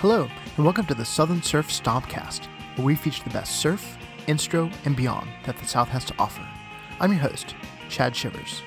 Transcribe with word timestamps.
Hello, 0.00 0.28
and 0.56 0.64
welcome 0.64 0.86
to 0.86 0.94
the 0.94 1.04
Southern 1.04 1.42
Surf 1.42 1.70
Stompcast, 1.70 2.46
where 2.76 2.86
we 2.86 2.94
feature 2.94 3.24
the 3.24 3.30
best 3.30 3.56
surf, 3.56 3.98
instro, 4.28 4.72
and 4.84 4.94
beyond 4.94 5.28
that 5.44 5.58
the 5.58 5.66
South 5.66 5.88
has 5.88 6.04
to 6.04 6.14
offer. 6.20 6.46
I'm 7.00 7.10
your 7.10 7.22
host, 7.22 7.56
Chad 7.88 8.14
Shivers. 8.14 8.62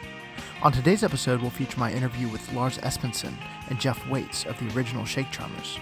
On 0.62 0.74
today's 0.74 1.04
episode, 1.04 1.40
we'll 1.40 1.50
feature 1.50 1.80
my 1.80 1.90
interview 1.90 2.28
with 2.28 2.52
Lars 2.52 2.80
Espensen 2.80 3.34
and 3.70 3.80
Jeff 3.80 4.06
Waits 4.10 4.46
of 4.46 4.60
the 4.60 4.76
original 4.76 5.06
Shake 5.06 5.32
Charmers. 5.32 5.80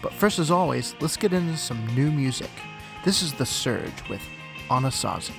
But 0.00 0.12
first, 0.12 0.38
as 0.38 0.52
always, 0.52 0.94
let's 1.00 1.16
get 1.16 1.32
into 1.32 1.56
some 1.56 1.84
new 1.96 2.12
music. 2.12 2.50
This 3.04 3.20
is 3.20 3.32
The 3.32 3.46
Surge 3.46 4.08
with 4.08 4.22
Anasazi. 4.70 5.34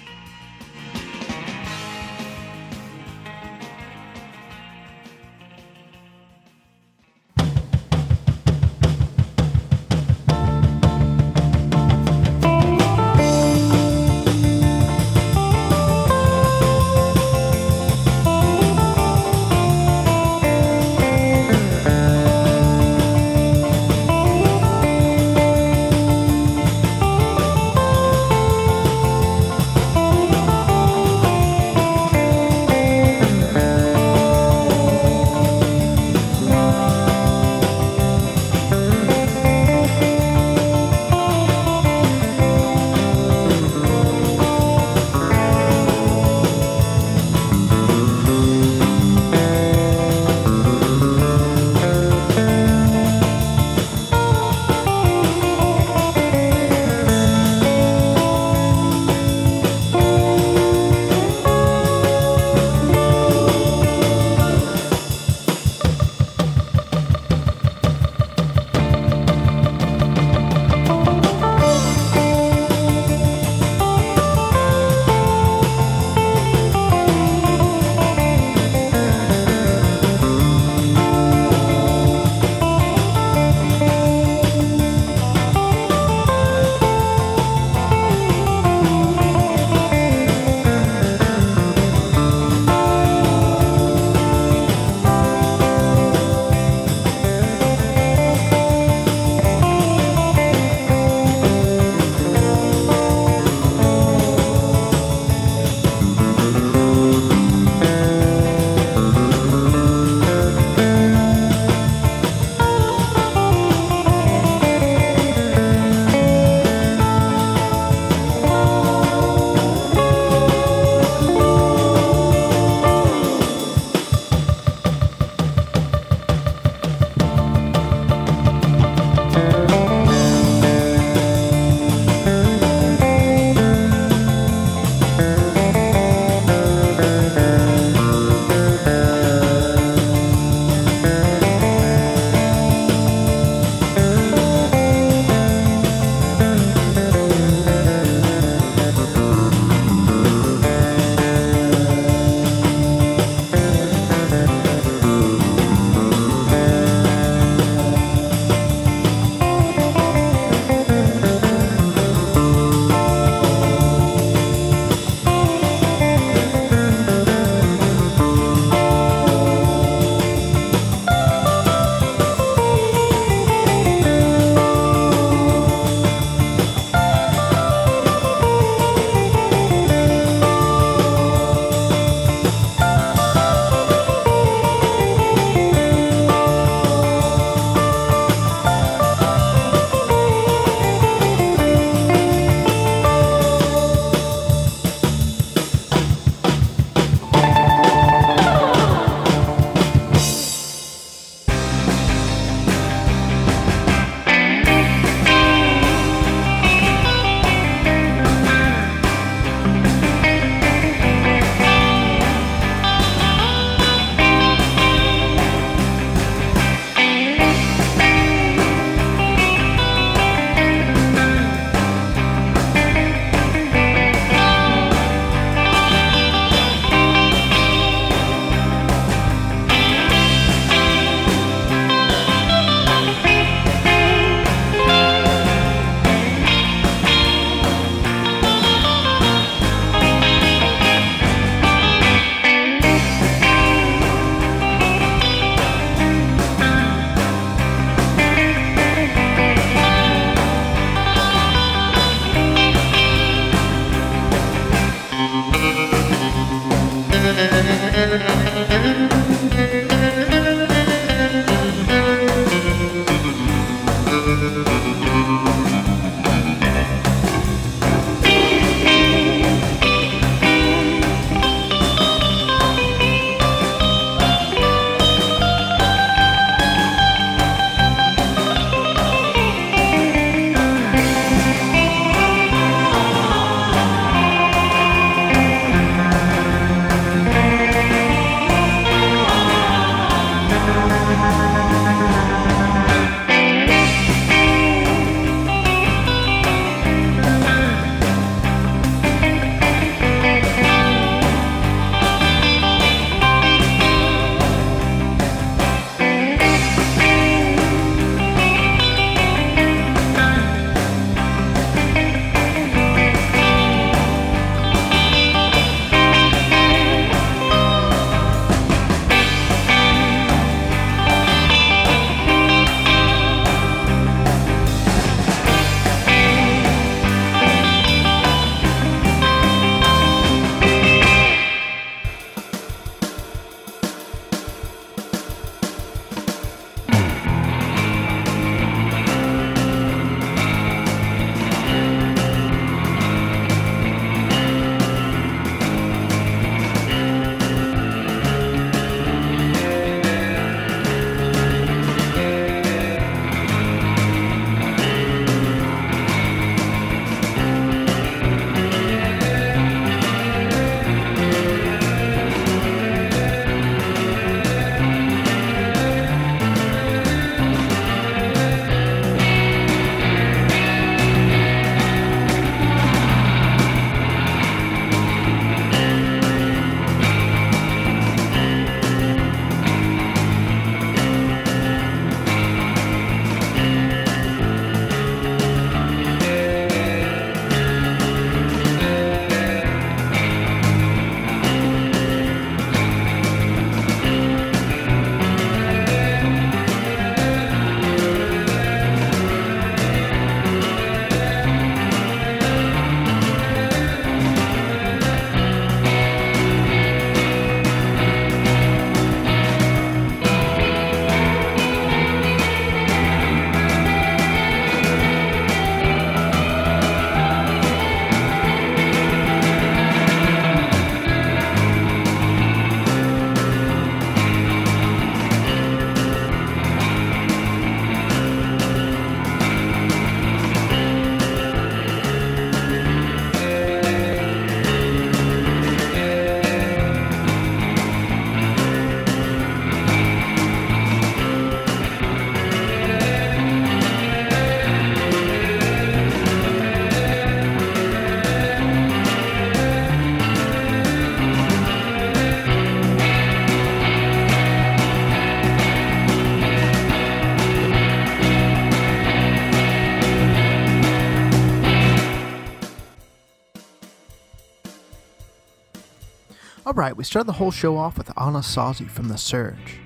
Alright, 466.69 466.95
we 466.95 467.03
start 467.03 467.25
the 467.25 467.33
whole 467.33 467.49
show 467.49 467.77
off 467.77 467.97
with 467.97 468.09
Anasazi 468.09 468.87
from 468.87 469.07
The 469.07 469.17
Surge. 469.17 469.79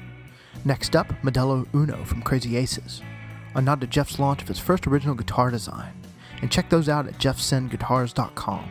Next 0.66 0.98
up, 0.98 1.08
Modelo 1.24 1.66
Uno 1.74 2.04
from 2.04 2.22
Crazy 2.22 2.58
Aces, 2.58 3.02
a 3.56 3.62
nod 3.62 3.80
to 3.80 3.88
Jeff's 3.88 4.20
launch 4.20 4.42
of 4.42 4.50
his 4.50 4.60
first 4.60 4.86
original 4.86 5.16
guitar 5.16 5.50
design, 5.50 5.94
and 6.42 6.52
check 6.52 6.70
those 6.70 6.90
out 6.90 7.08
at 7.08 7.18
jeffsendguitars.com. 7.20 8.70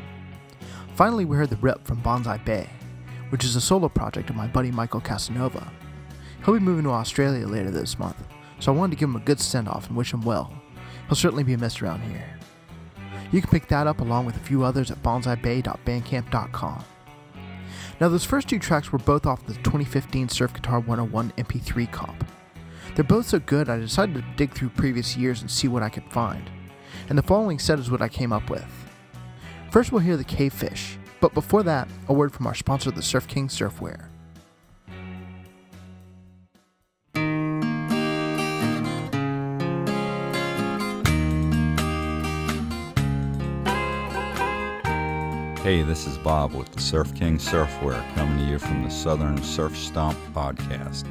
Finally, 0.94 1.25
we 1.25 1.38
heard 1.38 1.49
The 1.49 1.56
Rip 1.56 1.87
from 1.87 2.03
Bonsai 2.03 2.44
Bay, 2.44 2.69
which 3.31 3.44
is 3.44 3.56
a 3.56 3.62
solo 3.62 3.88
project 3.88 4.29
of 4.29 4.37
my 4.37 4.47
buddy 4.47 4.70
Michael 4.70 5.00
Casanova. 5.00 5.73
He'll 6.44 6.53
be 6.53 6.61
moving 6.61 6.85
to 6.85 6.91
Australia 6.91 7.47
later 7.47 7.70
this 7.70 7.99
month, 7.99 8.23
so 8.61 8.75
I 8.75 8.76
wanted 8.76 8.91
to 8.91 9.00
give 9.00 9.08
him 9.08 9.17
a 9.17 9.20
good 9.20 9.41
send 9.41 9.69
off 9.69 9.89
and 9.89 9.96
wish 9.96 10.13
him 10.13 10.20
well. 10.20 10.53
He'll 11.06 11.17
certainly 11.17 11.44
be 11.44 11.56
missed 11.56 11.82
around 11.82 12.03
here. 12.03 12.39
You 13.32 13.41
can 13.41 13.51
pick 13.51 13.69
that 13.69 13.87
up 13.87 14.03
along 14.03 14.27
with 14.27 14.37
a 14.37 14.41
few 14.41 14.65
others 14.65 14.91
at 14.91 15.03
bonsaibay.bandcamp.com. 15.03 16.84
Now, 18.01 18.08
those 18.08 18.25
first 18.25 18.49
two 18.49 18.58
tracks 18.58 18.91
were 18.91 18.99
both 18.99 19.27
off 19.27 19.46
the 19.46 19.55
2015 19.55 20.29
Surf 20.29 20.53
Guitar 20.55 20.81
101 20.81 21.32
MP3 21.39 21.91
comp. 21.93 22.25
They're 22.94 23.05
both 23.05 23.27
so 23.27 23.39
good, 23.39 23.69
I 23.69 23.79
decided 23.79 24.15
to 24.17 24.25
dig 24.37 24.53
through 24.53 24.70
previous 24.70 25.17
years 25.17 25.41
and 25.41 25.51
see 25.51 25.69
what 25.69 25.82
I 25.82 25.89
could 25.89 26.05
find. 26.11 26.51
And 27.08 27.17
the 27.17 27.22
following 27.22 27.58
set 27.58 27.79
is 27.79 27.91
what 27.91 28.03
I 28.03 28.08
came 28.08 28.32
up 28.32 28.51
with. 28.51 28.67
First, 29.70 29.93
we'll 29.93 30.01
hear 30.01 30.17
the 30.17 30.25
Cavefish, 30.25 30.99
but 31.20 31.32
before 31.32 31.63
that, 31.63 31.89
a 32.08 32.13
word 32.13 32.32
from 32.32 32.46
our 32.46 32.55
sponsor, 32.55 32.91
the 32.91 33.03
Surf 33.03 33.27
King 33.27 33.49
Surfwear. 33.49 34.12
Hey, 45.63 45.83
this 45.85 46.09
is 46.09 46.19
Bob 46.19 46.55
with 46.55 46.73
the 46.73 46.81
Surf 46.81 47.15
King 47.15 47.39
Surfwear 47.39 48.03
coming 48.17 48.39
to 48.39 48.45
you 48.51 48.59
from 48.59 48.83
the 48.83 48.91
Southern 48.91 49.41
Surf 49.45 49.77
Stomp 49.77 50.19
podcast. 50.35 51.05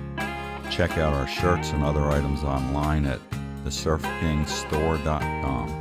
Check 0.69 0.97
out 0.97 1.13
our 1.13 1.25
shirts 1.25 1.71
and 1.71 1.85
other 1.85 2.03
items 2.09 2.43
online 2.43 3.05
at 3.05 3.21
thesurfkingstore.com. 3.63 5.80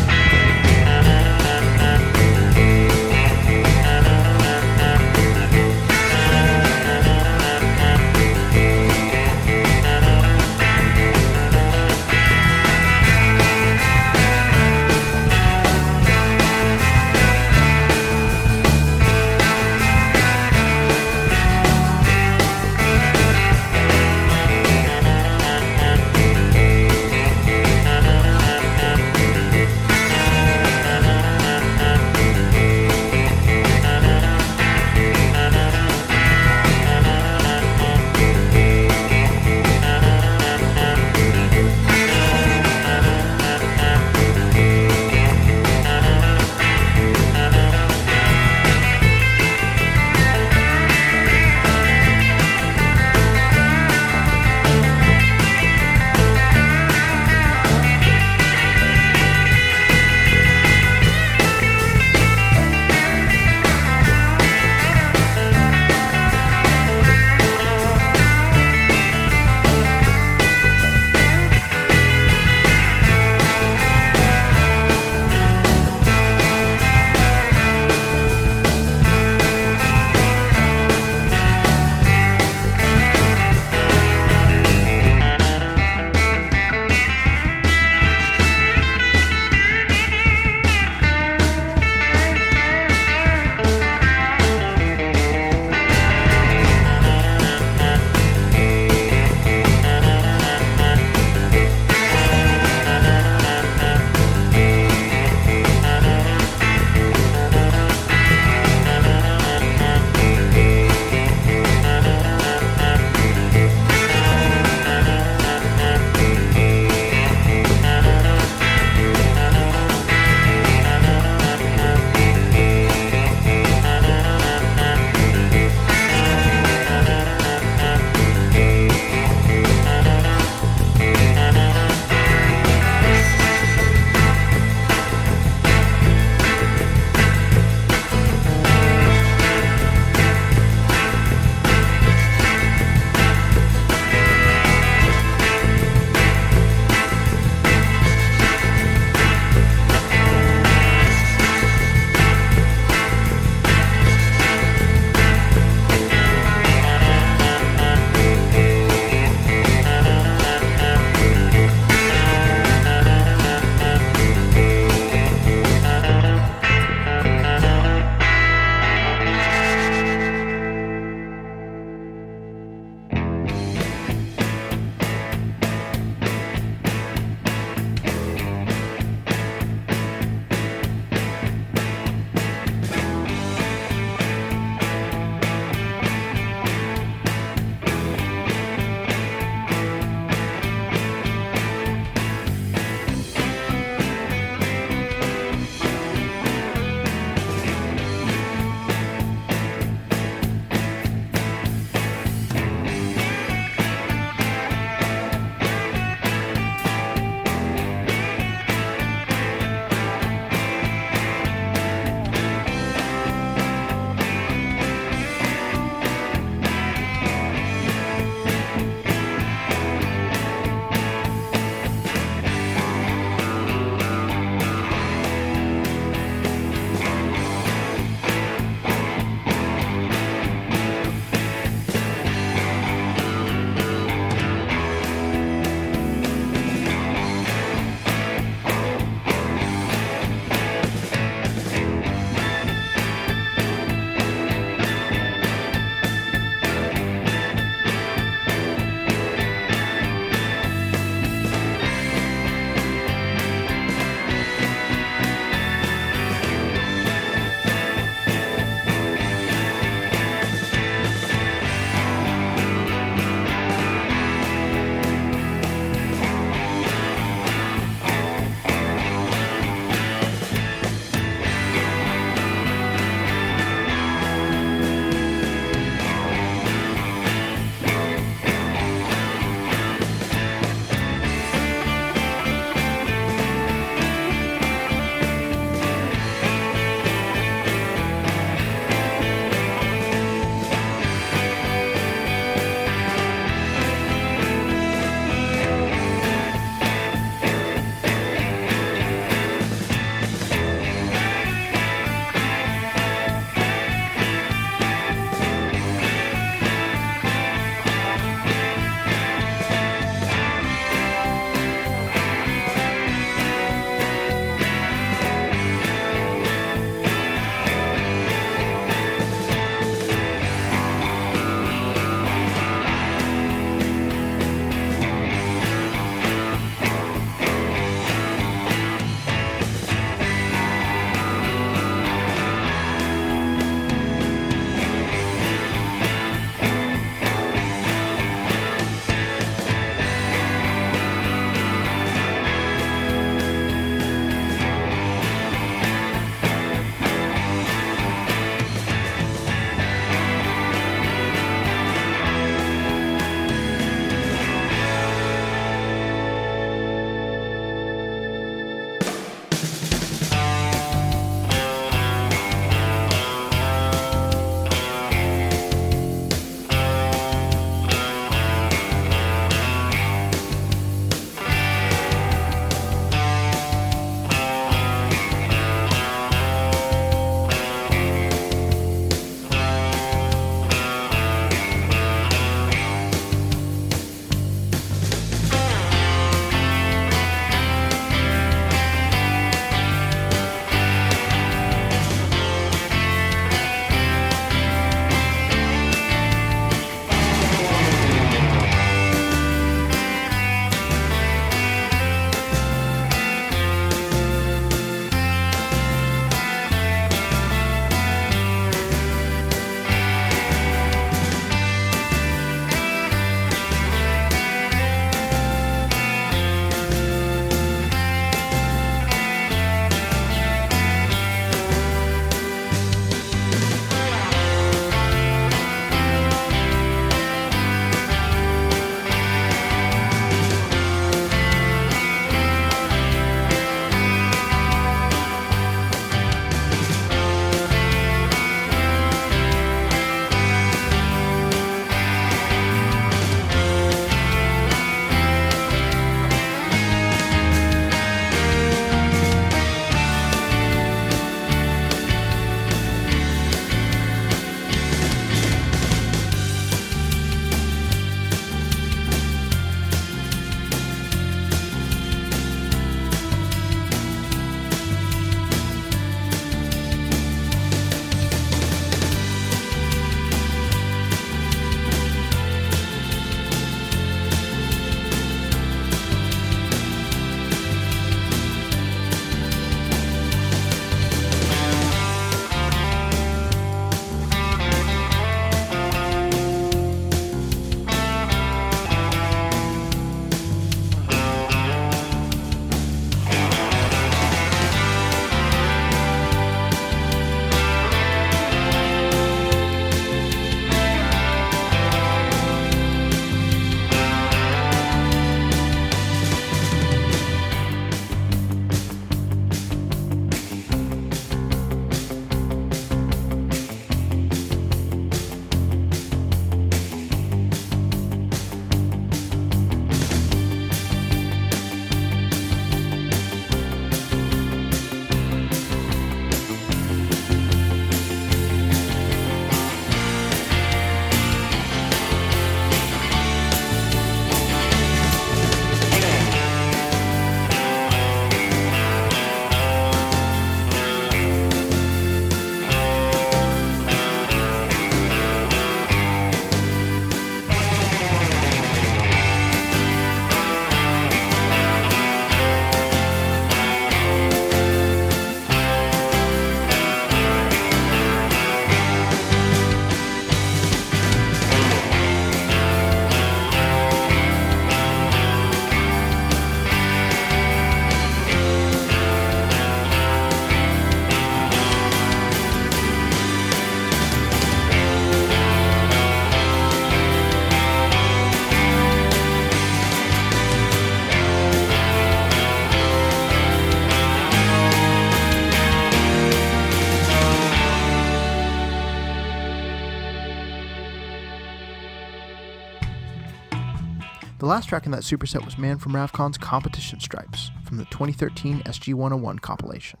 last 594.58 594.68
track 594.68 594.86
in 594.86 594.90
that 594.90 595.02
superset 595.02 595.44
was 595.44 595.56
Man 595.56 595.78
from 595.78 595.92
Ravcon's 595.92 596.36
Competition 596.36 596.98
Stripes 596.98 597.52
from 597.62 597.76
the 597.76 597.84
2013 597.84 598.60
SG 598.62 598.92
101 598.92 599.38
compilation. 599.38 600.00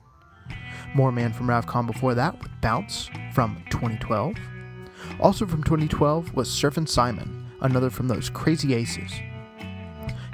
More 0.96 1.12
Man 1.12 1.32
from 1.32 1.46
Ravcon 1.46 1.86
before 1.86 2.16
that 2.16 2.36
with 2.42 2.50
Bounce 2.60 3.08
from 3.32 3.62
2012. 3.70 4.34
Also 5.20 5.46
from 5.46 5.62
2012 5.62 6.34
was 6.34 6.48
Surfin' 6.48 6.88
Simon, 6.88 7.48
another 7.60 7.88
from 7.88 8.08
those 8.08 8.28
crazy 8.28 8.74
aces. 8.74 9.12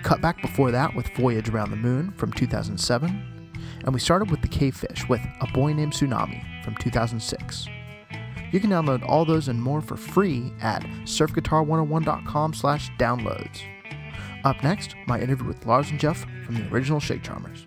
Cut 0.03 0.23
back 0.23 0.41
before 0.41 0.71
that 0.71 0.97
with 0.97 1.15
Voyage 1.19 1.51
Around 1.51 1.73
the 1.73 1.77
Moon 1.77 2.11
from 2.13 2.33
2007. 2.33 3.51
And 3.85 3.93
we 3.93 4.01
started 4.01 4.31
with 4.31 4.41
the 4.41 4.49
Cavefish 4.49 5.07
with 5.07 5.21
A 5.43 5.53
Boy 5.53 5.75
Named 5.75 5.93
Tsunami 5.93 6.65
from 6.65 6.77
2006. 6.77 7.67
You 8.53 8.59
can 8.59 8.71
download 8.71 9.07
all 9.07 9.27
those 9.27 9.49
and 9.49 9.61
more 9.61 9.83
for 9.83 9.99
free 9.99 10.51
at 10.63 10.83
surfguitar101.com 11.05 12.55
slash 12.55 12.91
downloads. 12.99 13.74
Up 14.45 14.63
next, 14.63 14.95
my 15.07 15.19
interview 15.21 15.47
with 15.47 15.65
Lars 15.65 15.91
and 15.91 15.99
Jeff 15.99 16.27
from 16.45 16.57
the 16.57 16.69
original 16.69 17.01
Shake 17.01 17.23
Charmers. 17.23 17.67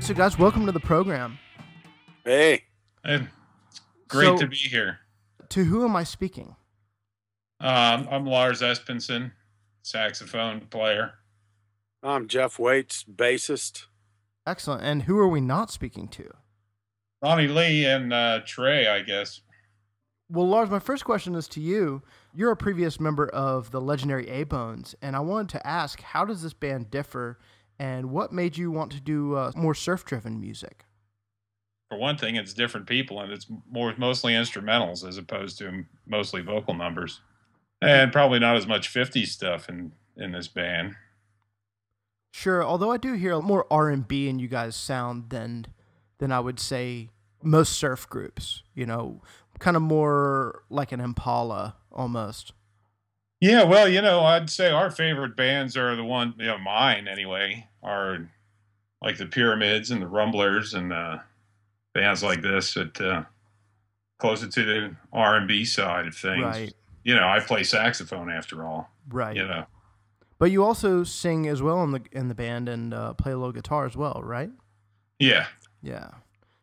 So 0.00 0.14
guys, 0.14 0.38
welcome 0.38 0.64
to 0.66 0.72
the 0.72 0.80
program. 0.80 1.38
Hey. 2.24 2.64
Hey, 3.04 3.26
great 4.08 4.26
So- 4.26 4.38
to 4.38 4.46
be 4.46 4.56
here. 4.56 5.00
To 5.50 5.64
who 5.64 5.84
am 5.84 5.96
I 5.96 6.04
speaking? 6.04 6.56
Um, 7.60 8.08
I'm 8.10 8.24
Lars 8.26 8.62
Espenson, 8.62 9.32
saxophone 9.82 10.60
player. 10.68 11.14
I'm 12.02 12.26
Jeff 12.26 12.58
Waits, 12.58 13.04
bassist. 13.04 13.86
Excellent. 14.46 14.82
And 14.82 15.02
who 15.02 15.18
are 15.18 15.28
we 15.28 15.40
not 15.40 15.70
speaking 15.70 16.08
to? 16.08 16.32
Ronnie 17.22 17.48
Lee 17.48 17.84
and 17.86 18.12
uh, 18.12 18.40
Trey, 18.46 18.88
I 18.88 19.02
guess. 19.02 19.40
Well, 20.32 20.48
Lars, 20.48 20.70
my 20.70 20.78
first 20.78 21.04
question 21.04 21.34
is 21.34 21.46
to 21.48 21.60
you. 21.60 22.00
You're 22.34 22.52
a 22.52 22.56
previous 22.56 22.98
member 22.98 23.28
of 23.28 23.70
the 23.70 23.82
legendary 23.82 24.26
A 24.30 24.44
Bones, 24.44 24.94
and 25.02 25.14
I 25.14 25.20
wanted 25.20 25.50
to 25.50 25.66
ask, 25.66 26.00
how 26.00 26.24
does 26.24 26.42
this 26.42 26.54
band 26.54 26.90
differ, 26.90 27.38
and 27.78 28.10
what 28.10 28.32
made 28.32 28.56
you 28.56 28.70
want 28.70 28.92
to 28.92 29.00
do 29.00 29.34
uh, 29.34 29.52
more 29.54 29.74
surf-driven 29.74 30.40
music? 30.40 30.86
For 31.90 31.98
one 31.98 32.16
thing, 32.16 32.36
it's 32.36 32.54
different 32.54 32.86
people, 32.86 33.20
and 33.20 33.30
it's 33.30 33.46
more 33.70 33.92
mostly 33.98 34.32
instrumentals 34.32 35.06
as 35.06 35.18
opposed 35.18 35.58
to 35.58 35.84
mostly 36.06 36.40
vocal 36.40 36.72
numbers, 36.72 37.20
and 37.82 38.10
probably 38.10 38.38
not 38.38 38.56
as 38.56 38.66
much 38.66 38.92
50s 38.92 39.26
stuff 39.26 39.68
in 39.68 39.92
in 40.16 40.32
this 40.32 40.48
band. 40.48 40.94
Sure, 42.32 42.64
although 42.64 42.90
I 42.90 42.96
do 42.96 43.12
hear 43.12 43.38
more 43.42 43.66
R&B 43.70 44.28
in 44.28 44.38
you 44.38 44.48
guys' 44.48 44.76
sound 44.76 45.28
than 45.28 45.66
than 46.16 46.32
I 46.32 46.40
would 46.40 46.58
say 46.58 47.10
most 47.42 47.72
surf 47.72 48.08
groups. 48.08 48.62
You 48.74 48.86
know, 48.86 49.20
kind 49.62 49.76
of 49.76 49.82
more 49.82 50.64
like 50.68 50.90
an 50.90 51.00
Impala 51.00 51.76
almost. 51.92 52.52
Yeah, 53.40 53.62
well, 53.62 53.88
you 53.88 54.02
know, 54.02 54.20
I'd 54.20 54.50
say 54.50 54.70
our 54.70 54.90
favorite 54.90 55.36
bands 55.36 55.76
are 55.76 55.94
the 55.96 56.04
one, 56.04 56.34
you 56.36 56.46
know, 56.46 56.58
mine 56.58 57.08
anyway, 57.08 57.68
are 57.82 58.28
like 59.00 59.18
the 59.18 59.26
Pyramids 59.26 59.90
and 59.90 60.02
the 60.02 60.06
Rumblers 60.06 60.74
and 60.74 60.92
uh, 60.92 61.18
bands 61.94 62.22
like 62.22 62.42
this 62.42 62.74
that 62.74 63.00
uh, 63.00 63.22
closer 64.18 64.48
to 64.48 64.64
the 64.64 64.96
R 65.12 65.36
and 65.36 65.48
B 65.48 65.64
side 65.64 66.06
of 66.06 66.14
things. 66.14 66.42
Right. 66.44 66.74
You 67.04 67.14
know, 67.14 67.26
I 67.26 67.40
play 67.40 67.62
saxophone 67.62 68.30
after 68.30 68.64
all. 68.64 68.90
Right. 69.08 69.36
You 69.36 69.46
know, 69.46 69.66
But 70.38 70.50
you 70.50 70.64
also 70.64 71.04
sing 71.04 71.46
as 71.46 71.62
well 71.62 71.82
in 71.84 71.92
the 71.92 72.02
in 72.10 72.28
the 72.28 72.34
band 72.34 72.68
and 72.68 72.92
uh, 72.92 73.14
play 73.14 73.32
a 73.32 73.36
little 73.36 73.52
guitar 73.52 73.86
as 73.86 73.96
well, 73.96 74.20
right? 74.24 74.50
yeah. 75.18 75.46
Yeah. 75.84 76.10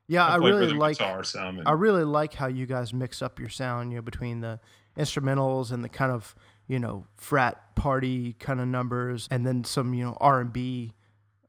Yeah, 0.09 0.25
I, 0.25 0.39
play 0.39 0.51
really 0.51 0.73
like 0.73 0.97
guitar 0.97 1.23
some. 1.23 1.59
And, 1.59 1.67
I 1.67 1.73
really 1.73 2.03
like 2.03 2.33
how 2.33 2.47
you 2.47 2.65
guys 2.65 2.93
mix 2.93 3.21
up 3.21 3.39
your 3.39 3.47
sound, 3.47 3.91
you 3.91 3.97
know, 3.97 4.01
between 4.01 4.41
the 4.41 4.59
instrumentals 4.97 5.71
and 5.71 5.83
the 5.83 5.89
kind 5.89 6.11
of, 6.11 6.35
you 6.67 6.79
know, 6.79 7.05
frat 7.15 7.75
party 7.75 8.33
kind 8.39 8.59
of 8.59 8.67
numbers 8.67 9.27
and 9.29 9.45
then 9.45 9.63
some, 9.63 9.93
you 9.93 10.03
know, 10.03 10.17
R&B 10.19 10.93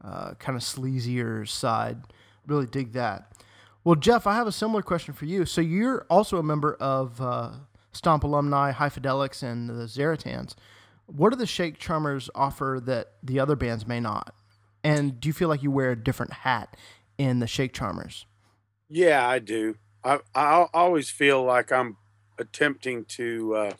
uh, 0.05 0.35
kind 0.35 0.57
of 0.57 0.63
sleazier 0.63 1.49
side. 1.49 2.03
Really 2.47 2.67
dig 2.67 2.93
that. 2.93 3.33
Well, 3.83 3.95
Jeff, 3.95 4.27
I 4.27 4.35
have 4.35 4.47
a 4.47 4.53
similar 4.53 4.83
question 4.83 5.15
for 5.15 5.25
you. 5.25 5.47
So 5.47 5.63
you're 5.63 6.05
also 6.11 6.37
a 6.37 6.43
member 6.43 6.75
of 6.75 7.19
uh, 7.19 7.53
Stomp 7.93 8.25
alumni, 8.25 8.73
High 8.73 8.91
Fidelics, 8.91 9.43
and 9.43 9.71
the 9.71 9.85
Zeratans. 9.85 10.55
What 11.07 11.31
do 11.31 11.37
the 11.37 11.47
Shake 11.47 11.79
Charmers 11.79 12.29
offer 12.35 12.79
that 12.85 13.15
the 13.23 13.41
other 13.41 13.57
bands 13.57 13.87
may 13.87 14.01
not? 14.01 14.35
And 14.85 15.19
do 15.19 15.31
you 15.31 15.33
feel 15.33 15.49
like 15.49 15.63
you 15.63 15.71
wear 15.71 15.93
a 15.93 15.97
different 15.97 16.35
hat 16.35 16.77
in 17.17 17.39
the 17.39 17.47
Shake 17.47 17.73
Charmers? 17.73 18.27
Yeah, 18.91 19.27
I 19.27 19.39
do. 19.39 19.77
I 20.05 20.19
I 20.35 20.67
always 20.75 21.09
feel 21.11 21.43
like 21.45 21.71
I'm 21.73 21.97
attempting 22.39 23.05
to 23.07 23.55
uh, 23.55 23.73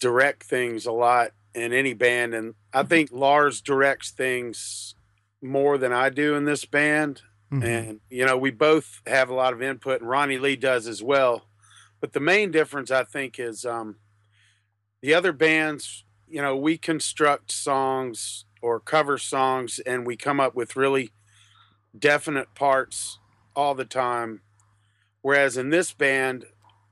direct 0.00 0.44
things 0.44 0.86
a 0.86 0.92
lot 0.92 1.32
in 1.54 1.72
any 1.72 1.94
band, 1.94 2.34
and 2.34 2.54
I 2.72 2.84
think 2.84 3.10
Lars 3.12 3.60
directs 3.60 4.10
things 4.10 4.94
more 5.42 5.78
than 5.78 5.92
I 5.92 6.08
do 6.10 6.34
in 6.34 6.44
this 6.44 6.64
band. 6.64 7.22
Mhm. 7.52 7.64
And 7.64 8.00
you 8.10 8.24
know, 8.24 8.36
we 8.36 8.50
both 8.50 9.02
have 9.06 9.28
a 9.28 9.34
lot 9.34 9.52
of 9.52 9.62
input, 9.62 10.00
and 10.00 10.08
Ronnie 10.10 10.38
Lee 10.38 10.56
does 10.56 10.86
as 10.86 11.02
well. 11.02 11.48
But 12.00 12.12
the 12.12 12.20
main 12.20 12.50
difference, 12.52 12.90
I 12.90 13.04
think, 13.04 13.38
is 13.38 13.64
um, 13.64 13.96
the 15.02 15.14
other 15.14 15.32
bands. 15.32 16.04
You 16.28 16.42
know, 16.42 16.56
we 16.56 16.76
construct 16.76 17.50
songs 17.50 18.44
or 18.60 18.80
cover 18.80 19.18
songs, 19.18 19.78
and 19.80 20.06
we 20.06 20.16
come 20.16 20.40
up 20.40 20.54
with 20.54 20.76
really 20.76 21.10
definite 21.98 22.54
parts 22.54 23.18
all 23.58 23.74
the 23.74 23.84
time. 23.84 24.40
Whereas 25.20 25.56
in 25.56 25.70
this 25.70 25.92
band, 25.92 26.44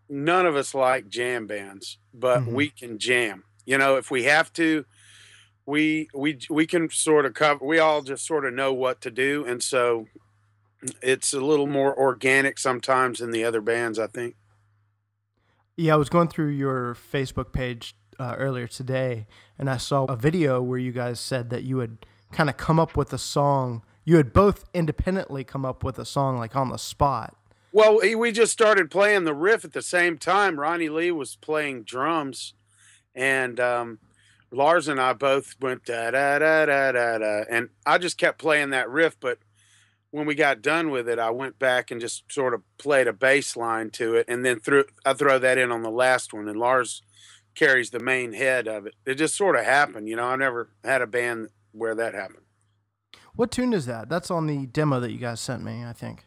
none 0.08 0.46
of 0.46 0.56
us 0.56 0.74
like 0.74 1.08
jam 1.08 1.46
bands, 1.46 1.98
but 2.12 2.40
Mhm. 2.40 2.52
we 2.52 2.70
can 2.70 2.98
jam. 2.98 3.44
You 3.64 3.78
know, 3.78 3.96
if 3.96 4.10
we 4.10 4.24
have 4.24 4.52
to, 4.54 4.84
we 5.64 6.08
we 6.12 6.38
we 6.50 6.66
can 6.66 6.90
sort 6.90 7.24
of 7.24 7.34
cover. 7.34 7.64
We 7.64 7.78
all 7.78 8.02
just 8.02 8.26
sort 8.26 8.44
of 8.44 8.52
know 8.52 8.72
what 8.72 9.00
to 9.02 9.10
do, 9.12 9.44
and 9.46 9.62
so 9.62 10.06
it's 11.02 11.32
a 11.32 11.40
little 11.40 11.66
more 11.68 11.96
organic 11.96 12.58
sometimes 12.58 13.20
than 13.20 13.30
the 13.30 13.44
other 13.44 13.60
bands. 13.60 13.98
I 13.98 14.08
think. 14.08 14.34
Yeah, 15.76 15.94
I 15.94 15.96
was 15.96 16.08
going 16.08 16.28
through 16.28 16.48
your 16.48 16.94
Facebook 16.94 17.52
page 17.52 17.94
uh, 18.18 18.34
earlier 18.38 18.66
today, 18.66 19.26
and 19.58 19.68
I 19.70 19.76
saw 19.76 20.04
a 20.06 20.16
video 20.16 20.60
where 20.62 20.78
you 20.78 20.90
guys 20.90 21.20
said 21.20 21.50
that 21.50 21.62
you 21.64 21.78
had 21.78 22.06
kind 22.32 22.50
of 22.50 22.56
come 22.56 22.80
up 22.80 22.96
with 22.96 23.12
a 23.12 23.18
song. 23.18 23.82
You 24.06 24.16
had 24.16 24.32
both 24.32 24.64
independently 24.72 25.42
come 25.42 25.64
up 25.64 25.82
with 25.82 25.98
a 25.98 26.04
song, 26.04 26.38
like 26.38 26.54
on 26.54 26.70
the 26.70 26.76
spot. 26.78 27.36
Well, 27.72 27.98
we- 28.00 28.30
just 28.30 28.52
started 28.52 28.88
playing 28.90 29.24
the 29.24 29.34
riff 29.34 29.64
at 29.64 29.72
the 29.72 29.82
same 29.82 30.16
time. 30.16 30.60
Ronnie 30.60 30.88
Lee 30.88 31.10
was 31.10 31.34
playing 31.36 31.82
drums, 31.82 32.54
and 33.16 33.58
um, 33.58 33.98
Lars 34.52 34.86
and 34.86 35.00
I 35.00 35.12
both 35.12 35.56
went 35.60 35.84
da 35.84 36.12
da 36.12 36.38
da 36.38 36.66
da 36.66 36.92
da 36.92 37.18
da, 37.18 37.44
and 37.50 37.68
I 37.84 37.98
just 37.98 38.16
kept 38.16 38.38
playing 38.38 38.70
that 38.70 38.88
riff. 38.88 39.18
But 39.18 39.38
when 40.12 40.24
we 40.24 40.36
got 40.36 40.62
done 40.62 40.90
with 40.90 41.08
it, 41.08 41.18
I 41.18 41.30
went 41.30 41.58
back 41.58 41.90
and 41.90 42.00
just 42.00 42.32
sort 42.32 42.54
of 42.54 42.62
played 42.78 43.08
a 43.08 43.12
bass 43.12 43.56
line 43.56 43.90
to 43.90 44.14
it, 44.14 44.26
and 44.28 44.44
then 44.44 44.60
threw 44.60 44.84
I 45.04 45.14
throw 45.14 45.40
that 45.40 45.58
in 45.58 45.72
on 45.72 45.82
the 45.82 45.90
last 45.90 46.32
one, 46.32 46.48
and 46.48 46.58
Lars 46.58 47.02
carries 47.56 47.90
the 47.90 48.00
main 48.00 48.34
head 48.34 48.68
of 48.68 48.86
it. 48.86 48.94
It 49.04 49.16
just 49.16 49.34
sort 49.34 49.56
of 49.56 49.64
happened, 49.64 50.08
you 50.08 50.14
know. 50.14 50.28
I 50.28 50.36
never 50.36 50.70
had 50.84 51.02
a 51.02 51.06
band 51.08 51.48
where 51.72 51.96
that 51.96 52.14
happened. 52.14 52.45
What 53.36 53.50
tune 53.50 53.72
is 53.72 53.86
that? 53.86 54.08
That's 54.08 54.30
on 54.30 54.46
the 54.46 54.66
demo 54.66 54.98
that 55.00 55.12
you 55.12 55.18
guys 55.18 55.40
sent 55.40 55.62
me, 55.62 55.84
I 55.84 55.92
think. 55.92 56.24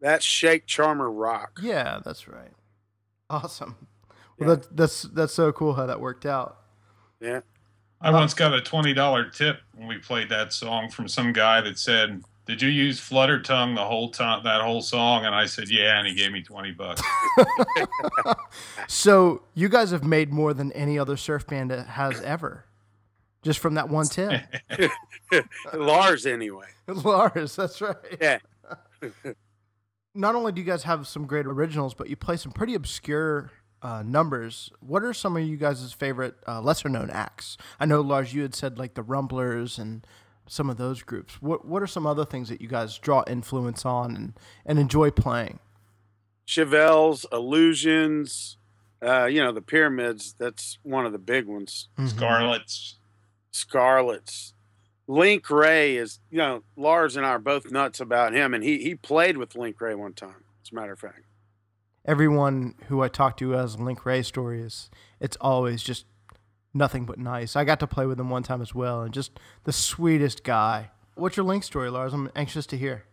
That's 0.00 0.24
Shake 0.24 0.66
Charmer 0.66 1.10
Rock. 1.10 1.60
Yeah, 1.62 2.00
that's 2.04 2.26
right. 2.28 2.50
Awesome. 3.30 3.76
Well, 4.38 4.48
Yeah. 4.50 4.54
that, 4.56 4.76
that's 4.76 5.02
that's 5.02 5.32
so 5.32 5.52
cool 5.52 5.74
how 5.74 5.86
that 5.86 6.00
worked 6.00 6.26
out. 6.26 6.58
Yeah. 7.20 7.40
I 8.00 8.10
once 8.10 8.34
got 8.34 8.52
a 8.52 8.60
twenty 8.60 8.92
dollar 8.94 9.30
tip 9.30 9.60
when 9.76 9.86
we 9.86 9.98
played 9.98 10.28
that 10.30 10.52
song 10.52 10.90
from 10.90 11.06
some 11.06 11.32
guy 11.32 11.60
that 11.60 11.78
said, 11.78 12.20
"Did 12.46 12.60
you 12.60 12.68
use 12.68 12.98
Flutter 12.98 13.40
Tongue 13.40 13.76
the 13.76 13.84
whole 13.84 14.10
time 14.10 14.42
that 14.42 14.60
whole 14.60 14.82
song?" 14.82 15.24
And 15.24 15.32
I 15.36 15.46
said, 15.46 15.68
"Yeah," 15.70 15.98
and 16.00 16.08
he 16.08 16.14
gave 16.14 16.32
me 16.32 16.42
twenty 16.42 16.72
bucks. 16.72 17.00
So 18.88 19.42
you 19.54 19.68
guys 19.68 19.90
have 19.90 20.04
made 20.04 20.32
more 20.32 20.52
than 20.52 20.72
any 20.72 20.98
other 20.98 21.16
surf 21.16 21.46
band 21.46 21.70
has 21.70 22.20
ever, 22.22 22.64
just 23.42 23.58
from 23.58 23.74
that 23.74 23.88
one 23.88 24.06
tip. 24.06 24.42
Lars, 25.74 26.26
anyway. 26.26 26.66
Lars, 26.86 27.56
that's 27.56 27.80
right. 27.80 27.96
Yeah. 28.20 28.38
Not 30.14 30.34
only 30.34 30.52
do 30.52 30.60
you 30.60 30.66
guys 30.66 30.84
have 30.84 31.06
some 31.06 31.26
great 31.26 31.46
originals, 31.46 31.94
but 31.94 32.08
you 32.08 32.16
play 32.16 32.36
some 32.36 32.52
pretty 32.52 32.74
obscure 32.74 33.50
uh, 33.80 34.02
numbers. 34.04 34.70
What 34.80 35.02
are 35.02 35.12
some 35.12 35.36
of 35.36 35.42
you 35.42 35.56
guys' 35.56 35.92
favorite 35.92 36.36
uh, 36.46 36.60
lesser 36.60 36.88
known 36.88 37.10
acts? 37.10 37.56
I 37.80 37.86
know 37.86 38.00
Lars, 38.00 38.34
you 38.34 38.42
had 38.42 38.54
said 38.54 38.78
like 38.78 38.94
the 38.94 39.02
Rumblers 39.02 39.78
and 39.78 40.06
some 40.46 40.68
of 40.68 40.76
those 40.76 41.02
groups. 41.02 41.40
What 41.40 41.64
What 41.64 41.82
are 41.82 41.86
some 41.86 42.06
other 42.06 42.24
things 42.24 42.48
that 42.48 42.60
you 42.60 42.68
guys 42.68 42.98
draw 42.98 43.24
influence 43.26 43.84
on 43.84 44.14
and, 44.14 44.34
and 44.66 44.78
enjoy 44.78 45.10
playing? 45.10 45.58
Chevelle's, 46.44 47.24
Illusions, 47.32 48.58
uh, 49.02 49.24
you 49.24 49.42
know, 49.42 49.52
the 49.52 49.62
pyramids, 49.62 50.34
that's 50.38 50.78
one 50.82 51.06
of 51.06 51.12
the 51.12 51.18
big 51.18 51.46
ones. 51.46 51.88
Scarlets. 52.06 52.98
Scarlets. 53.52 54.54
Link 55.06 55.48
Wray 55.50 55.96
is, 55.96 56.20
you 56.30 56.38
know, 56.38 56.62
Lars 56.76 57.16
and 57.16 57.26
I 57.26 57.30
are 57.30 57.38
both 57.38 57.70
nuts 57.70 58.00
about 58.00 58.32
him, 58.32 58.54
and 58.54 58.64
he, 58.64 58.78
he 58.78 58.94
played 58.94 59.36
with 59.36 59.54
Link 59.54 59.80
Wray 59.80 59.94
one 59.94 60.14
time, 60.14 60.44
as 60.64 60.72
a 60.72 60.74
matter 60.74 60.92
of 60.92 60.98
fact. 60.98 61.24
Everyone 62.04 62.74
who 62.88 63.02
I 63.02 63.08
talk 63.08 63.36
to 63.36 63.48
who 63.48 63.52
has 63.52 63.78
Link 63.78 64.04
Wray 64.04 64.22
story 64.22 64.62
is 64.62 64.90
it's 65.20 65.36
always 65.40 65.82
just 65.82 66.06
nothing 66.74 67.04
but 67.04 67.18
nice. 67.18 67.54
I 67.54 67.64
got 67.64 67.80
to 67.80 67.86
play 67.86 68.06
with 68.06 68.18
him 68.18 68.30
one 68.30 68.42
time 68.42 68.62
as 68.62 68.74
well, 68.74 69.02
and 69.02 69.12
just 69.12 69.38
the 69.64 69.72
sweetest 69.72 70.44
guy. 70.44 70.90
What's 71.14 71.36
your 71.36 71.46
link 71.46 71.62
story, 71.62 71.90
Lars? 71.90 72.14
I'm 72.14 72.30
anxious 72.34 72.66
to 72.66 72.78
hear. 72.78 73.04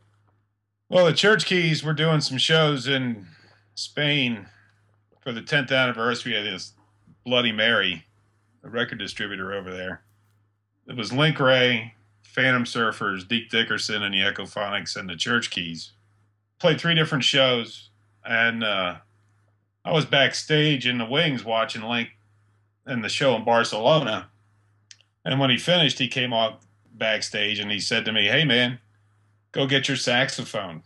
Well, 0.89 1.05
the 1.05 1.13
Church 1.13 1.45
Keys 1.45 1.83
were 1.83 1.93
doing 1.93 2.21
some 2.21 2.37
shows 2.37 2.87
in 2.87 3.27
Spain 3.75 4.47
for 5.21 5.31
the 5.31 5.41
10th 5.41 5.71
anniversary 5.71 6.35
of 6.35 6.43
this 6.43 6.73
Bloody 7.25 7.51
Mary, 7.51 8.05
the 8.63 8.69
record 8.69 8.99
distributor 8.99 9.53
over 9.53 9.71
there. 9.71 10.01
It 10.89 10.97
was 10.97 11.13
Link 11.13 11.39
Wray, 11.39 11.93
Phantom 12.23 12.63
Surfers, 12.63 13.27
Deke 13.27 13.49
Dickerson, 13.49 14.01
and 14.01 14.11
the 14.11 14.21
Echophonics, 14.21 14.95
and 14.95 15.07
the 15.07 15.15
Church 15.15 15.51
Keys. 15.51 15.91
Played 16.57 16.81
three 16.81 16.95
different 16.95 17.23
shows, 17.23 17.91
and 18.25 18.63
uh, 18.63 18.95
I 19.85 19.91
was 19.93 20.05
backstage 20.05 20.87
in 20.87 20.97
the 20.97 21.05
wings 21.05 21.45
watching 21.45 21.83
Link 21.83 22.09
in 22.87 23.03
the 23.03 23.09
show 23.09 23.35
in 23.35 23.45
Barcelona. 23.45 24.29
And 25.23 25.39
when 25.39 25.51
he 25.51 25.57
finished, 25.57 25.99
he 25.99 26.07
came 26.07 26.33
out 26.33 26.61
backstage 26.91 27.59
and 27.59 27.71
he 27.71 27.79
said 27.79 28.03
to 28.05 28.11
me, 28.11 28.25
Hey, 28.25 28.43
man, 28.43 28.79
go 29.51 29.67
get 29.67 29.87
your 29.87 29.97
saxophone. 29.97 30.81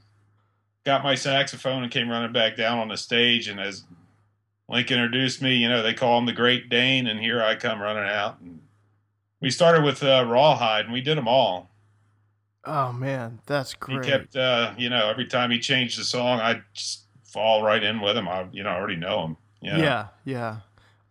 Got 0.85 1.03
my 1.03 1.15
saxophone 1.15 1.81
and 1.81 1.91
came 1.91 2.09
running 2.09 2.33
back 2.33 2.57
down 2.57 2.77
on 2.77 2.89
the 2.89 2.97
stage. 2.97 3.47
And 3.47 3.59
as 3.59 3.85
Link 4.67 4.91
introduced 4.91 5.41
me, 5.41 5.55
you 5.55 5.69
know, 5.69 5.81
they 5.81 5.93
call 5.93 6.17
him 6.17 6.25
the 6.25 6.33
Great 6.33 6.67
Dane, 6.67 7.07
and 7.07 7.21
here 7.21 7.41
I 7.41 7.55
come 7.55 7.81
running 7.81 8.03
out. 8.03 8.41
And 8.41 8.59
we 9.43 9.51
started 9.51 9.83
with 9.83 10.01
uh, 10.01 10.25
Rawhide, 10.25 10.85
and 10.85 10.93
we 10.93 11.01
did 11.01 11.17
them 11.17 11.27
all. 11.27 11.69
Oh 12.63 12.93
man, 12.93 13.41
that's 13.45 13.73
great. 13.73 14.05
He 14.05 14.09
kept, 14.09 14.37
uh, 14.37 14.73
you 14.77 14.89
know, 14.89 15.09
every 15.09 15.25
time 15.25 15.51
he 15.51 15.59
changed 15.59 15.99
the 15.99 16.05
song, 16.05 16.39
I 16.39 16.61
just 16.73 17.01
fall 17.25 17.61
right 17.61 17.83
in 17.83 17.99
with 17.99 18.15
him. 18.15 18.29
I, 18.29 18.47
you 18.53 18.63
know, 18.63 18.69
I 18.69 18.75
already 18.75 18.95
know 18.95 19.25
him. 19.25 19.37
You 19.61 19.73
know? 19.73 19.79
Yeah, 19.79 20.07
yeah. 20.23 20.57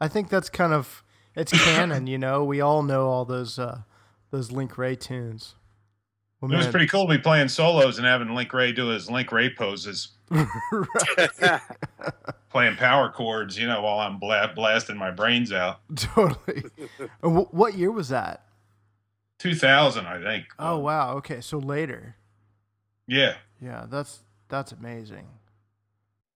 I 0.00 0.08
think 0.08 0.30
that's 0.30 0.48
kind 0.48 0.72
of 0.72 1.04
it's 1.36 1.52
canon. 1.52 2.06
you 2.06 2.16
know, 2.16 2.42
we 2.42 2.62
all 2.62 2.82
know 2.82 3.06
all 3.06 3.26
those 3.26 3.58
uh, 3.58 3.82
those 4.30 4.50
Link 4.50 4.78
Wray 4.78 4.96
tunes. 4.96 5.54
Well, 6.42 6.52
it 6.52 6.57
was 6.57 6.66
pretty 6.66 6.88
cool 6.88 7.07
to 7.07 7.16
be 7.16 7.22
playing 7.22 7.48
solos 7.48 7.98
and 7.98 8.07
having 8.07 8.35
Link 8.35 8.52
Wray 8.52 8.72
do 8.72 8.88
his 8.88 9.09
Link 9.09 9.31
Wray 9.31 9.55
poses. 9.55 10.09
playing 12.50 12.74
power 12.76 13.11
chords, 13.11 13.57
you 13.57 13.68
know, 13.68 13.81
while 13.81 14.00
I'm 14.00 14.18
bla- 14.18 14.50
blasting 14.52 14.96
my 14.96 15.12
brains 15.12 15.52
out. 15.52 15.78
Totally. 15.94 16.64
what 17.20 17.74
year 17.74 17.92
was 17.92 18.09
that? 18.09 18.44
2000, 19.38 20.05
I 20.05 20.20
think. 20.20 20.46
Oh 20.59 20.78
wow. 20.78 21.14
Okay, 21.18 21.40
so 21.40 21.59
later. 21.59 22.16
Yeah. 23.07 23.37
Yeah, 23.61 23.87
that's 23.88 24.24
that's 24.48 24.72
amazing. 24.72 25.28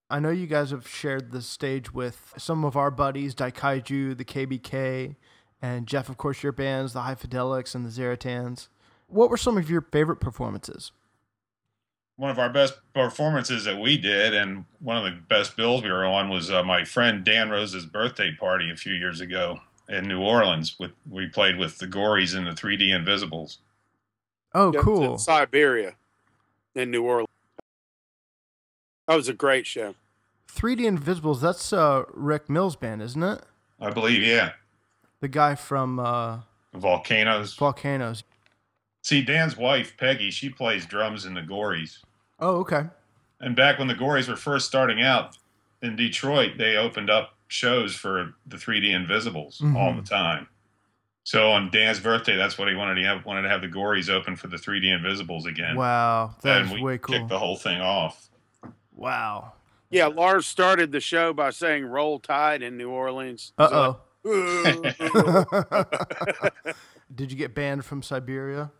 I 0.08 0.20
know 0.20 0.30
you 0.30 0.46
guys 0.46 0.70
have 0.70 0.86
shared 0.86 1.32
the 1.32 1.42
stage 1.42 1.92
with 1.92 2.32
some 2.38 2.64
of 2.64 2.76
our 2.76 2.92
buddies, 2.92 3.34
Daikaiju, 3.34 4.16
the 4.16 4.24
KBK, 4.24 5.16
and 5.60 5.88
Jeff, 5.88 6.08
of 6.08 6.16
course, 6.16 6.44
your 6.44 6.52
bands, 6.52 6.92
the 6.92 7.02
High 7.02 7.16
Fidelics 7.16 7.74
and 7.74 7.84
the 7.84 7.90
Zeratans. 7.90 8.68
What 9.08 9.30
were 9.30 9.36
some 9.36 9.56
of 9.56 9.70
your 9.70 9.80
favorite 9.80 10.20
performances? 10.20 10.92
One 12.16 12.30
of 12.30 12.38
our 12.38 12.48
best 12.48 12.78
performances 12.94 13.64
that 13.64 13.78
we 13.78 13.98
did, 13.98 14.34
and 14.34 14.64
one 14.80 14.96
of 14.96 15.04
the 15.04 15.20
best 15.28 15.56
bills 15.56 15.82
we 15.82 15.90
were 15.90 16.06
on, 16.06 16.30
was 16.30 16.50
uh, 16.50 16.62
my 16.62 16.84
friend 16.84 17.24
Dan 17.24 17.50
Rose's 17.50 17.84
birthday 17.84 18.34
party 18.34 18.70
a 18.70 18.76
few 18.76 18.94
years 18.94 19.20
ago 19.20 19.60
in 19.88 20.08
New 20.08 20.22
Orleans. 20.22 20.76
With 20.78 20.92
we 21.10 21.26
played 21.26 21.58
with 21.58 21.78
the 21.78 21.86
Gories 21.86 22.34
and 22.34 22.46
the 22.46 22.52
3D 22.52 22.94
Invisibles. 22.94 23.58
Oh, 24.54 24.72
cool! 24.72 25.18
Siberia, 25.18 25.96
in 26.74 26.90
New 26.90 27.02
Orleans. 27.02 27.28
That 29.06 29.16
was 29.16 29.28
a 29.28 29.34
great 29.34 29.66
show. 29.66 29.94
3D 30.52 30.86
Invisibles, 30.86 31.40
that's 31.40 31.72
uh, 31.72 32.04
Rick 32.14 32.48
Mills' 32.48 32.76
band, 32.76 33.02
isn't 33.02 33.22
it? 33.22 33.42
I 33.78 33.90
believe, 33.90 34.22
yeah. 34.22 34.52
The 35.20 35.28
guy 35.28 35.54
from 35.54 35.98
uh, 35.98 36.40
Volcanoes. 36.72 37.54
Volcanoes. 37.54 38.24
See, 39.06 39.22
Dan's 39.22 39.56
wife, 39.56 39.96
Peggy, 39.96 40.32
she 40.32 40.48
plays 40.48 40.84
drums 40.84 41.26
in 41.26 41.34
the 41.34 41.40
Gories. 41.40 41.98
Oh, 42.40 42.56
okay. 42.56 42.86
And 43.40 43.54
back 43.54 43.78
when 43.78 43.86
the 43.86 43.94
Gories 43.94 44.28
were 44.28 44.34
first 44.34 44.66
starting 44.66 45.00
out 45.00 45.38
in 45.80 45.94
Detroit, 45.94 46.58
they 46.58 46.76
opened 46.76 47.08
up 47.08 47.36
shows 47.46 47.94
for 47.94 48.34
the 48.48 48.56
3D 48.56 48.92
Invisibles 48.92 49.60
mm-hmm. 49.60 49.76
all 49.76 49.94
the 49.94 50.02
time. 50.02 50.48
So 51.22 51.52
on 51.52 51.70
Dan's 51.70 52.00
birthday, 52.00 52.34
that's 52.34 52.58
what 52.58 52.66
he 52.66 52.74
wanted. 52.74 52.98
He 52.98 53.04
have, 53.04 53.24
wanted 53.24 53.42
to 53.42 53.48
have 53.48 53.60
the 53.60 53.68
Gories 53.68 54.10
open 54.10 54.34
for 54.34 54.48
the 54.48 54.56
3D 54.56 54.92
Invisibles 54.92 55.46
again. 55.46 55.76
Wow, 55.76 56.34
that's 56.42 56.68
and 56.68 56.76
we 56.76 56.82
way 56.82 56.98
cool. 56.98 57.14
Kicked 57.16 57.28
the 57.28 57.38
whole 57.38 57.56
thing 57.56 57.80
off. 57.80 58.28
Wow. 58.92 59.52
Yeah, 59.88 60.06
Lars 60.06 60.46
started 60.46 60.90
the 60.90 60.98
show 60.98 61.32
by 61.32 61.50
saying 61.50 61.86
"Roll 61.86 62.18
Tide" 62.18 62.60
in 62.60 62.76
New 62.76 62.90
Orleans. 62.90 63.52
Uh 63.56 63.94
oh. 64.24 64.24
Did 67.14 67.30
you 67.30 67.38
get 67.38 67.54
banned 67.54 67.84
from 67.84 68.02
Siberia? 68.02 68.72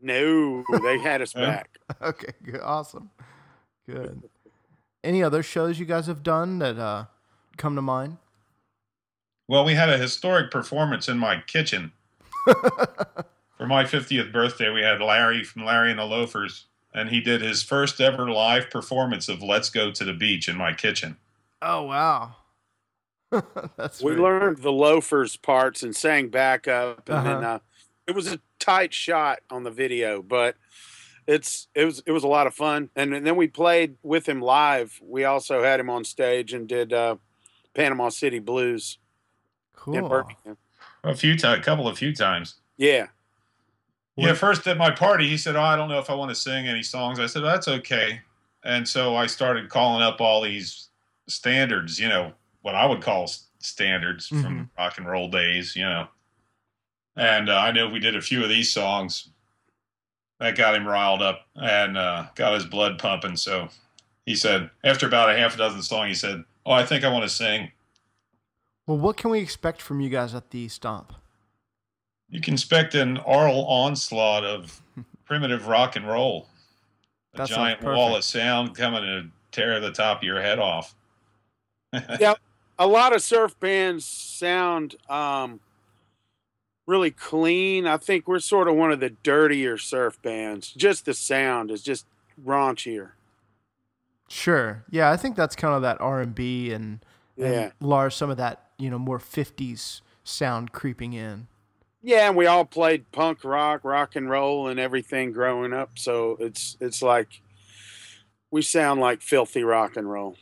No, 0.00 0.64
they 0.82 0.98
had 0.98 1.22
us 1.22 1.32
back. 1.34 1.78
okay, 2.00 2.32
good, 2.42 2.60
awesome, 2.60 3.10
good. 3.88 4.22
Any 5.02 5.22
other 5.22 5.42
shows 5.42 5.78
you 5.78 5.86
guys 5.86 6.06
have 6.06 6.22
done 6.22 6.58
that 6.58 6.78
uh, 6.78 7.06
come 7.56 7.74
to 7.76 7.82
mind? 7.82 8.18
Well, 9.46 9.64
we 9.64 9.74
had 9.74 9.88
a 9.88 9.96
historic 9.96 10.50
performance 10.50 11.08
in 11.08 11.18
my 11.18 11.42
kitchen. 11.46 11.92
For 12.46 13.66
my 13.66 13.84
50th 13.84 14.32
birthday, 14.32 14.70
we 14.70 14.82
had 14.82 15.00
Larry 15.00 15.42
from 15.42 15.64
Larry 15.64 15.90
and 15.90 15.98
the 15.98 16.04
Loafers 16.04 16.66
and 16.94 17.10
he 17.10 17.20
did 17.20 17.40
his 17.40 17.62
first 17.62 18.00
ever 18.00 18.30
live 18.30 18.70
performance 18.70 19.28
of 19.28 19.42
"Let's 19.42 19.70
Go 19.70 19.90
to 19.90 20.04
the 20.04 20.12
Beach" 20.12 20.48
in 20.48 20.56
my 20.56 20.72
kitchen. 20.72 21.16
Oh 21.60 21.82
wow! 21.84 22.36
That's 23.76 24.02
we 24.02 24.12
learned 24.12 24.58
the 24.58 24.72
loafers 24.72 25.36
parts 25.36 25.82
and 25.82 25.94
sang 25.94 26.28
backup, 26.28 27.08
and 27.08 27.18
uh-huh. 27.18 27.34
then 27.34 27.44
uh, 27.44 27.58
it 28.08 28.14
was 28.14 28.32
a 28.32 28.40
tight 28.58 28.94
shot 28.94 29.40
on 29.50 29.62
the 29.62 29.70
video, 29.70 30.22
but 30.22 30.56
it's 31.26 31.68
it 31.74 31.84
was 31.84 32.02
it 32.06 32.10
was 32.10 32.24
a 32.24 32.28
lot 32.28 32.46
of 32.46 32.54
fun. 32.54 32.88
And, 32.96 33.14
and 33.14 33.24
then 33.24 33.36
we 33.36 33.46
played 33.46 33.96
with 34.02 34.26
him 34.26 34.40
live. 34.40 34.98
We 35.02 35.24
also 35.24 35.62
had 35.62 35.78
him 35.78 35.90
on 35.90 36.04
stage 36.04 36.54
and 36.54 36.66
did 36.66 36.92
uh, 36.92 37.16
Panama 37.74 38.08
City 38.08 38.38
Blues. 38.38 38.98
Cool. 39.76 40.26
A 41.04 41.14
few 41.14 41.36
times, 41.36 41.60
a 41.60 41.62
couple 41.62 41.86
of 41.86 41.96
few 41.96 42.14
times. 42.14 42.54
Yeah. 42.76 43.08
Yeah, 44.16 44.34
first 44.34 44.66
at 44.66 44.76
my 44.76 44.90
party, 44.90 45.28
he 45.28 45.36
said, 45.36 45.54
"Oh, 45.54 45.62
I 45.62 45.76
don't 45.76 45.88
know 45.88 46.00
if 46.00 46.10
I 46.10 46.14
want 46.14 46.30
to 46.30 46.34
sing 46.34 46.66
any 46.66 46.82
songs." 46.82 47.20
I 47.20 47.26
said, 47.26 47.44
"That's 47.44 47.68
okay." 47.68 48.20
And 48.64 48.88
so 48.88 49.14
I 49.14 49.26
started 49.26 49.68
calling 49.68 50.02
up 50.02 50.20
all 50.20 50.42
these 50.42 50.88
standards, 51.28 52.00
you 52.00 52.08
know, 52.08 52.32
what 52.62 52.74
I 52.74 52.84
would 52.84 53.00
call 53.00 53.30
standards 53.60 54.28
mm-hmm. 54.28 54.42
from 54.42 54.70
rock 54.76 54.98
and 54.98 55.06
roll 55.06 55.28
days, 55.28 55.76
you 55.76 55.84
know. 55.84 56.08
And 57.18 57.50
uh, 57.50 57.56
I 57.56 57.72
knew 57.72 57.90
we 57.90 57.98
did 57.98 58.16
a 58.16 58.22
few 58.22 58.42
of 58.42 58.48
these 58.48 58.72
songs. 58.72 59.28
That 60.40 60.56
got 60.56 60.74
him 60.74 60.86
riled 60.86 61.20
up 61.20 61.46
and 61.56 61.98
uh, 61.98 62.26
got 62.36 62.54
his 62.54 62.64
blood 62.64 62.98
pumping. 62.98 63.36
So 63.36 63.68
he 64.24 64.36
said, 64.36 64.70
after 64.84 65.06
about 65.06 65.28
a 65.28 65.36
half 65.36 65.56
a 65.56 65.58
dozen 65.58 65.82
songs, 65.82 66.08
he 66.08 66.14
said, 66.14 66.44
"Oh, 66.64 66.70
I 66.70 66.86
think 66.86 67.04
I 67.04 67.12
want 67.12 67.24
to 67.24 67.28
sing." 67.28 67.72
Well, 68.86 68.98
what 68.98 69.16
can 69.16 69.30
we 69.30 69.40
expect 69.40 69.82
from 69.82 70.00
you 70.00 70.08
guys 70.08 70.34
at 70.34 70.50
the 70.50 70.68
Stomp? 70.68 71.12
you 72.30 72.40
can 72.40 72.54
expect 72.54 72.94
an 72.94 73.18
oral 73.18 73.64
onslaught 73.66 74.44
of 74.44 74.80
primitive 75.24 75.66
rock 75.66 75.96
and 75.96 76.06
roll. 76.06 76.48
A 77.34 77.38
that 77.38 77.48
giant 77.48 77.82
wall 77.82 78.16
of 78.16 78.24
sound 78.24 78.74
coming 78.74 79.02
to 79.02 79.26
tear 79.52 79.80
the 79.80 79.92
top 79.92 80.18
of 80.18 80.22
your 80.22 80.40
head 80.40 80.58
off. 80.58 80.94
yeah, 82.20 82.34
a 82.78 82.86
lot 82.86 83.14
of 83.14 83.22
surf 83.22 83.58
bands 83.60 84.04
sound 84.04 84.96
um, 85.08 85.60
really 86.88 87.10
clean. 87.10 87.86
I 87.86 87.98
think 87.98 88.26
we're 88.26 88.40
sort 88.40 88.66
of 88.66 88.74
one 88.74 88.90
of 88.90 88.98
the 88.98 89.10
dirtier 89.10 89.76
surf 89.76 90.20
bands. 90.22 90.72
Just 90.72 91.04
the 91.04 91.14
sound 91.14 91.70
is 91.70 91.82
just 91.82 92.06
raunchier. 92.42 93.10
Sure. 94.28 94.84
Yeah, 94.90 95.10
I 95.10 95.16
think 95.16 95.36
that's 95.36 95.54
kind 95.54 95.74
of 95.74 95.82
that 95.82 96.00
R 96.00 96.20
and 96.20 96.34
B 96.34 96.72
and 96.72 97.00
yeah, 97.36 97.70
Lars 97.80 98.16
some 98.16 98.30
of 98.30 98.38
that 98.38 98.70
you 98.78 98.90
know 98.90 98.98
more 98.98 99.18
'50s 99.18 100.00
sound 100.24 100.72
creeping 100.72 101.12
in. 101.12 101.46
Yeah, 102.02 102.28
and 102.28 102.36
we 102.36 102.46
all 102.46 102.64
played 102.64 103.10
punk 103.12 103.44
rock, 103.44 103.84
rock 103.84 104.16
and 104.16 104.30
roll, 104.30 104.68
and 104.68 104.80
everything 104.80 105.32
growing 105.32 105.72
up. 105.72 105.98
So 105.98 106.36
it's 106.40 106.76
it's 106.80 107.02
like 107.02 107.42
we 108.50 108.62
sound 108.62 109.00
like 109.00 109.20
filthy 109.20 109.62
rock 109.62 109.96
and 109.96 110.10
roll. 110.10 110.36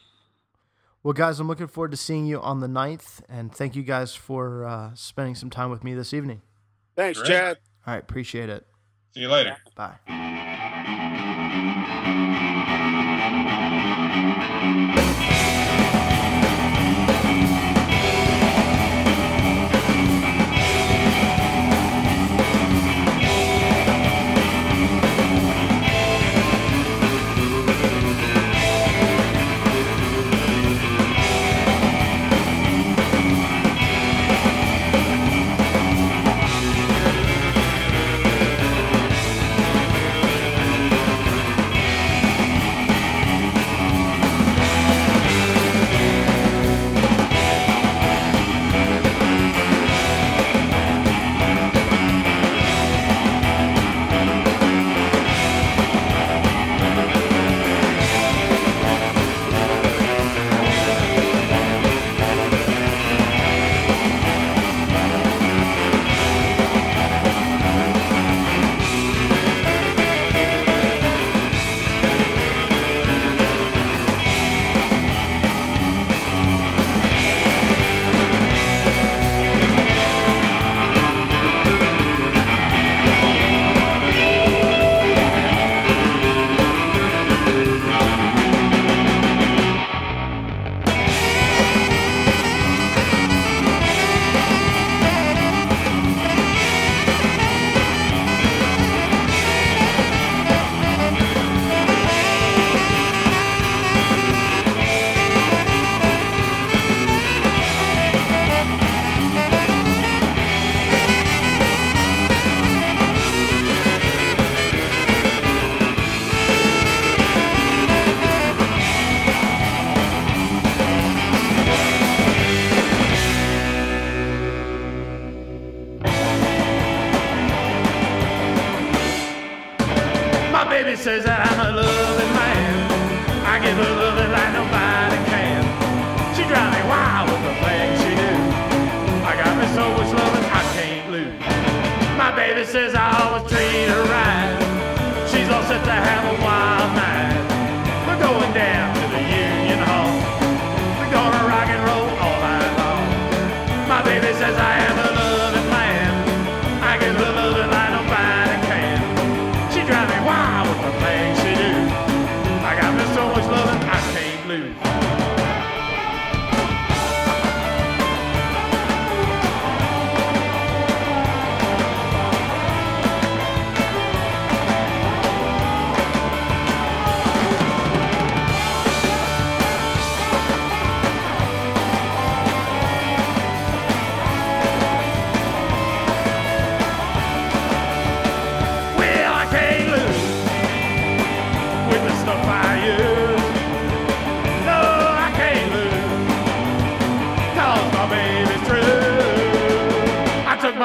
Well, 1.07 1.13
guys, 1.13 1.39
I'm 1.39 1.47
looking 1.47 1.69
forward 1.69 1.93
to 1.93 1.97
seeing 1.97 2.27
you 2.27 2.41
on 2.41 2.59
the 2.59 2.67
9th, 2.67 3.21
and 3.29 3.55
thank 3.55 3.77
you 3.77 3.85
guys 3.85 4.17
for 4.17 4.65
uh, 4.65 4.91
spending 4.97 5.37
some 5.37 5.51
time 5.51 5.71
with 5.71 5.85
me 5.85 5.95
this 5.95 6.13
evening. 6.13 6.43
Thanks, 6.97 7.21
Great. 7.21 7.29
Chad. 7.29 7.59
All 7.87 7.95
right, 7.95 8.03
appreciate 8.03 8.49
it. 8.49 8.67
See 9.15 9.21
you 9.21 9.29
later. 9.29 9.57
Bye. 9.77 9.95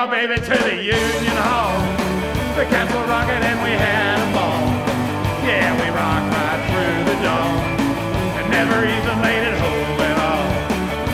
My 0.01 0.09
baby 0.09 0.41
to 0.41 0.57
the 0.65 0.73
Union 0.81 1.37
Hall. 1.45 1.77
The 2.57 2.65
cats 2.73 2.89
were 2.89 3.05
rocking 3.05 3.37
and 3.37 3.59
we 3.61 3.69
had 3.69 4.17
a 4.17 4.29
ball. 4.33 4.65
Yeah, 5.45 5.69
we 5.77 5.87
rocked 5.93 6.25
right 6.33 6.61
through 6.73 7.05
the 7.05 7.17
dawn. 7.21 7.61
And 8.33 8.49
never 8.49 8.81
even 8.81 9.15
made 9.21 9.45
it 9.45 9.57
home 9.61 10.01
at 10.01 10.17
all. 10.25 10.49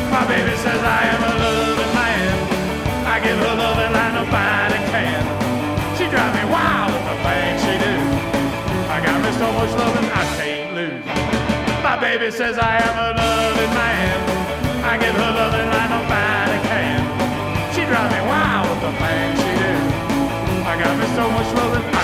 My 0.08 0.24
baby 0.32 0.56
says 0.64 0.80
I 0.80 1.04
am 1.04 1.20
a 1.20 1.34
loving 1.36 1.94
man. 2.00 2.32
I 3.12 3.16
give 3.20 3.36
her 3.36 3.56
loving 3.60 3.92
like 3.92 4.14
nobody 4.24 4.80
can. 4.88 5.20
She 6.00 6.08
drives 6.08 6.34
me 6.40 6.48
wild 6.48 6.88
with 6.96 7.06
the 7.12 7.16
things 7.28 7.60
she 7.68 7.76
do. 7.84 7.96
I 8.88 9.04
got 9.04 9.20
me 9.20 9.32
so 9.36 9.48
much 9.52 9.72
loving 9.84 10.08
I 10.16 10.24
can't 10.40 10.72
lose. 10.80 11.04
My 11.84 12.00
baby 12.00 12.32
says 12.32 12.56
I 12.56 12.80
am 12.88 12.96
a 13.04 13.10
loving 13.20 13.74
man. 13.76 14.16
I 14.80 14.96
give 14.96 15.12
her 15.12 15.32
loving 15.36 15.68
like 15.76 15.90
nobody 15.92 16.47
Got 20.98 21.16
so 21.16 21.30
much 21.30 21.54
loving 21.54 21.97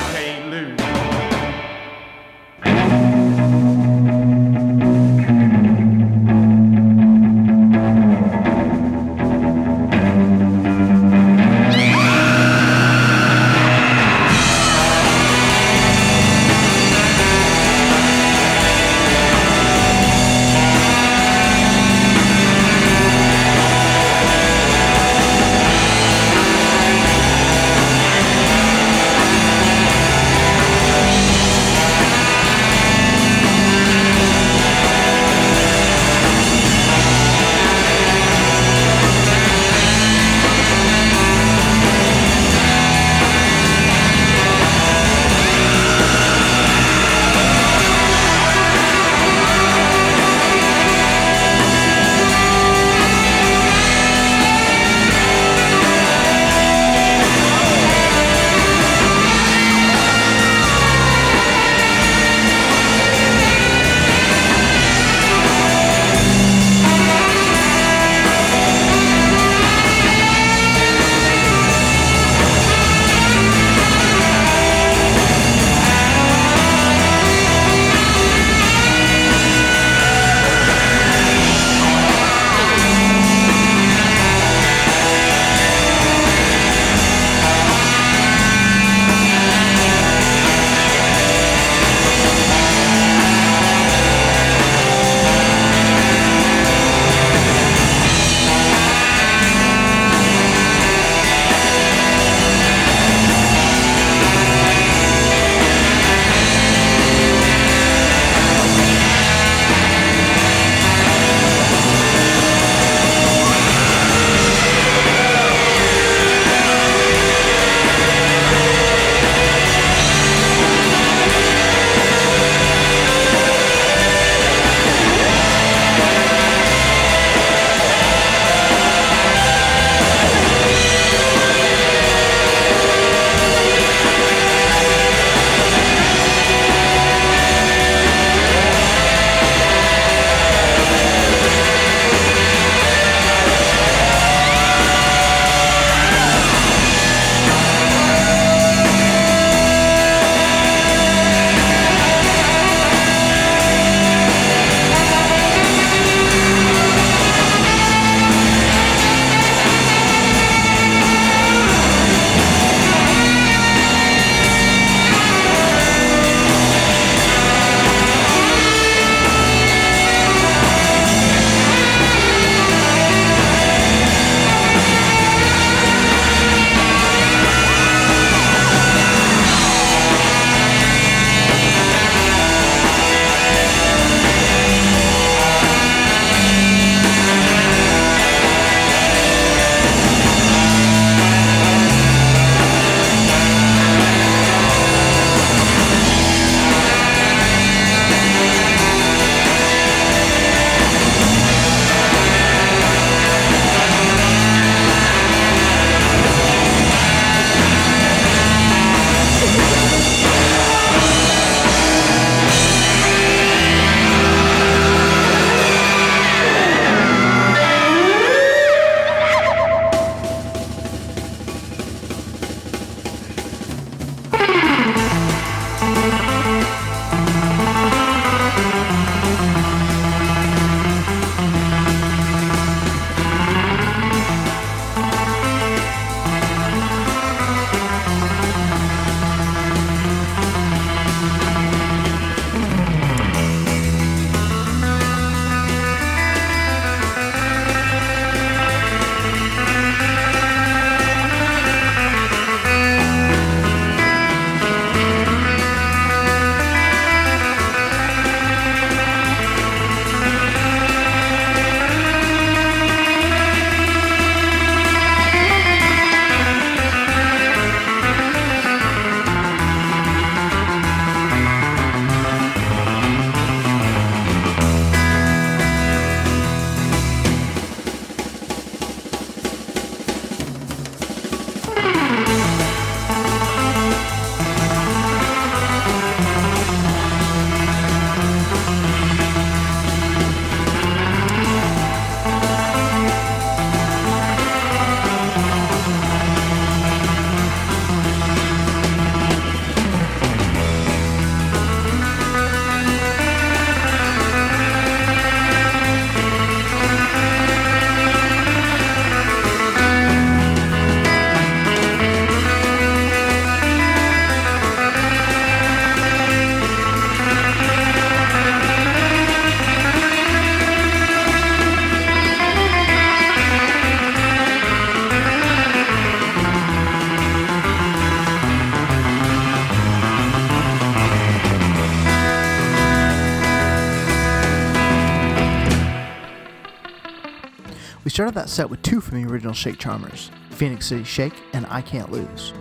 started 338.14 338.36
that 338.36 338.48
set 338.48 338.70
with 338.70 338.80
two 338.84 339.02
from 339.02 339.20
the 339.20 339.28
original 339.28 339.56
Shake 339.56 339.80
Charmers 339.80 340.30
Phoenix 340.52 340.86
City 340.86 341.04
Shake 341.04 341.34
and 341.54 341.66
I 341.66 341.82
Can't 341.82 342.12
Lose. 342.12 342.54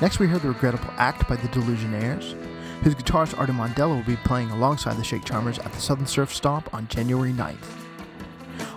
Next, 0.00 0.20
we 0.20 0.28
heard 0.28 0.42
The 0.42 0.48
Regrettable 0.48 0.92
Act 0.96 1.28
by 1.28 1.34
the 1.34 1.48
Delusionaires, 1.48 2.40
whose 2.84 2.94
guitarist 2.94 3.36
Artie 3.36 3.52
Mondello 3.52 3.96
will 3.96 4.04
be 4.04 4.14
playing 4.18 4.48
alongside 4.52 4.96
the 4.96 5.02
Shake 5.02 5.24
Charmers 5.24 5.58
at 5.58 5.72
the 5.72 5.80
Southern 5.80 6.06
Surf 6.06 6.32
Stomp 6.32 6.72
on 6.72 6.86
January 6.86 7.32
9th. 7.32 7.56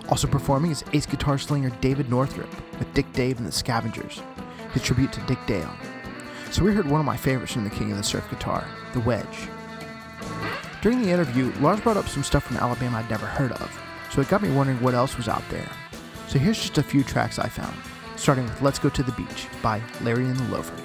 Also 0.10 0.28
performing 0.28 0.72
is 0.72 0.84
ace 0.94 1.06
guitar 1.06 1.38
slinger 1.38 1.70
David 1.80 2.10
Northrup 2.10 2.50
with 2.80 2.92
Dick 2.96 3.14
Dave 3.14 3.38
and 3.38 3.46
the 3.46 3.52
Scavengers, 3.52 4.24
his 4.74 4.82
tribute 4.82 5.14
to 5.14 5.22
Dick 5.28 5.38
Dale. 5.46 5.70
So 6.50 6.64
we 6.64 6.74
heard 6.74 6.90
one 6.90 7.02
of 7.02 7.06
my 7.06 7.18
favorites 7.18 7.54
from 7.54 7.66
the 7.66 7.70
King 7.70 7.92
of 7.92 7.98
the 7.98 8.04
Surf 8.04 8.28
guitar, 8.32 8.66
the 8.94 9.00
Wedge. 9.02 9.48
During 10.82 11.04
the 11.04 11.12
interview, 11.12 11.54
Lars 11.60 11.82
brought 11.82 11.98
up 11.98 12.10
some 12.10 12.24
stuff 12.24 12.46
from 12.46 12.58
Alabama 12.58 12.98
I'd 12.98 13.12
never 13.12 13.28
heard 13.28 13.52
of, 13.52 13.80
so 14.12 14.22
it 14.22 14.30
got 14.30 14.42
me 14.42 14.50
wondering 14.50 14.82
what 14.82 14.96
else 14.96 15.18
was 15.18 15.28
out 15.28 15.44
there. 15.52 15.70
So 16.28 16.40
here's 16.40 16.60
just 16.60 16.78
a 16.78 16.84
few 16.84 17.04
tracks 17.04 17.38
I 17.38 17.48
found, 17.48 17.76
starting 18.16 18.46
with 18.46 18.62
Let's 18.62 18.80
Go 18.80 18.90
to 18.90 19.04
the 19.04 19.12
Beach 19.12 19.48
by 19.62 19.82
Larry 20.02 20.26
and 20.26 20.38
the 20.38 20.56
Loafers. 20.56 20.83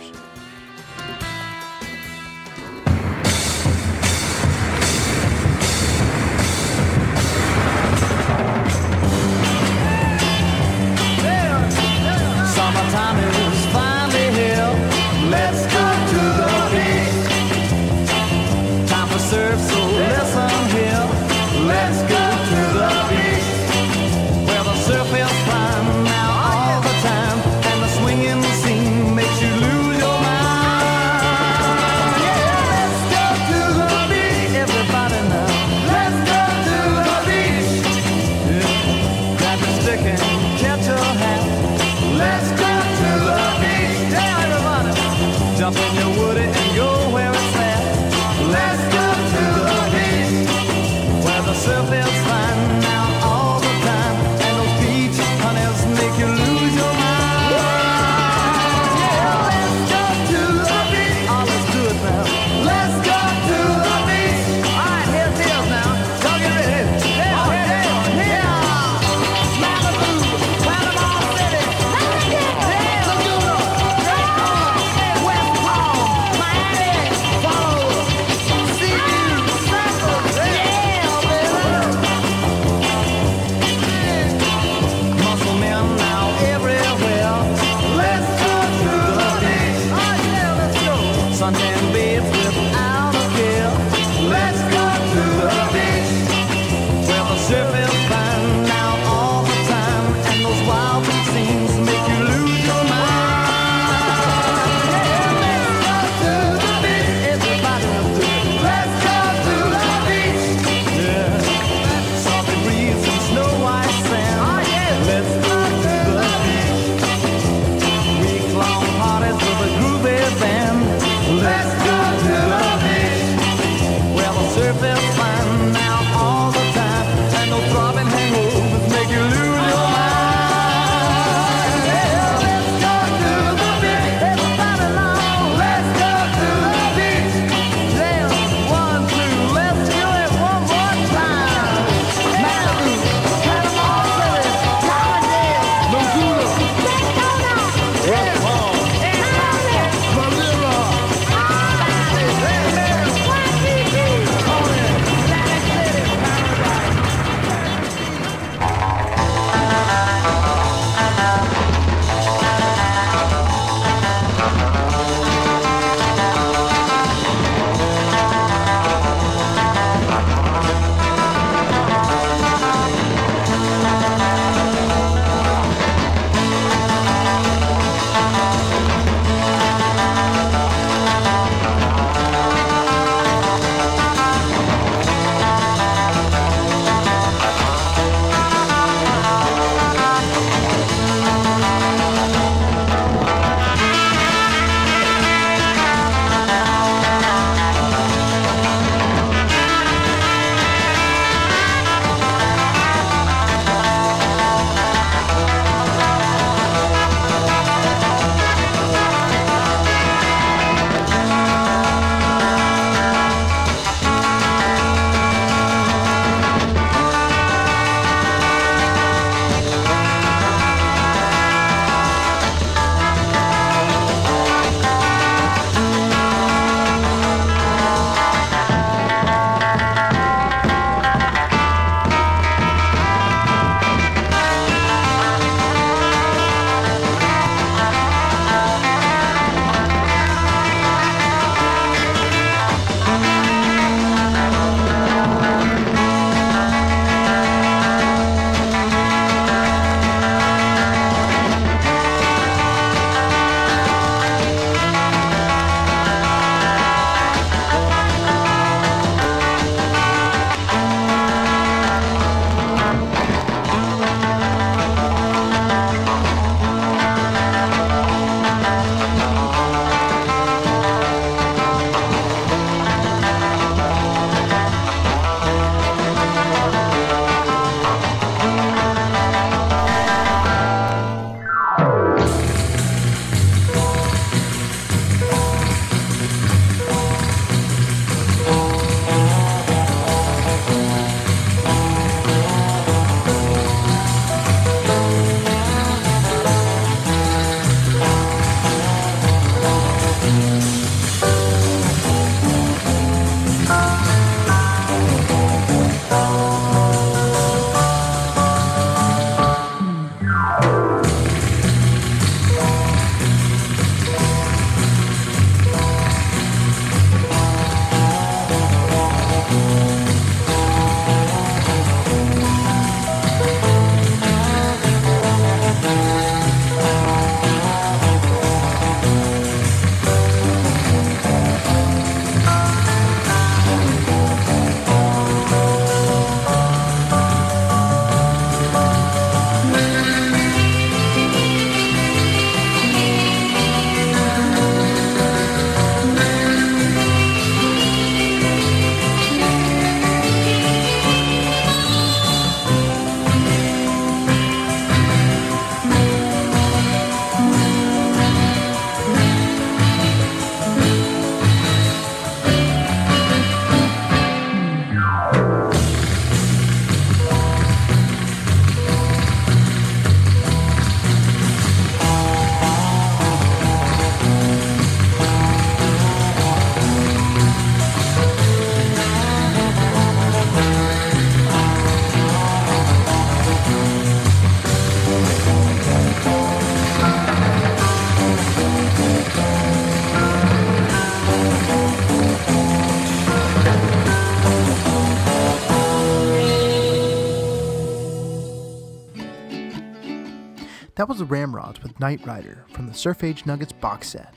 Was 401.08 401.20
the 401.20 401.24
Ramrods 401.24 401.82
with 401.82 401.98
Night 401.98 402.26
Rider 402.26 402.66
from 402.68 402.86
the 402.86 402.92
Surf 402.92 403.24
Age 403.24 403.46
Nuggets 403.46 403.72
box 403.72 404.10
set. 404.10 404.34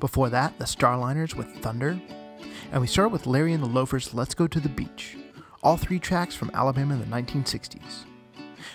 Before 0.00 0.28
that, 0.30 0.58
the 0.58 0.64
Starliners 0.64 1.36
with 1.36 1.46
Thunder. 1.58 2.00
And 2.72 2.80
we 2.80 2.88
start 2.88 3.12
with 3.12 3.28
Larry 3.28 3.52
and 3.52 3.62
the 3.62 3.68
Loafers' 3.68 4.12
Let's 4.12 4.34
Go 4.34 4.48
to 4.48 4.58
the 4.58 4.68
Beach, 4.68 5.16
all 5.62 5.76
three 5.76 6.00
tracks 6.00 6.34
from 6.34 6.50
Alabama 6.54 6.94
in 6.94 7.00
the 7.00 7.06
1960s. 7.06 8.04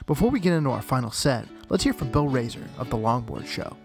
Before 0.08 0.30
we 0.30 0.40
get 0.40 0.54
into 0.54 0.70
our 0.70 0.82
final 0.82 1.12
set, 1.12 1.50
let's 1.68 1.84
hear 1.84 1.92
from 1.92 2.12
Bill 2.12 2.30
Razor 2.30 2.64
of 2.78 2.90
The 2.90 2.98
Longboard 2.98 3.46
Show. 3.46 3.76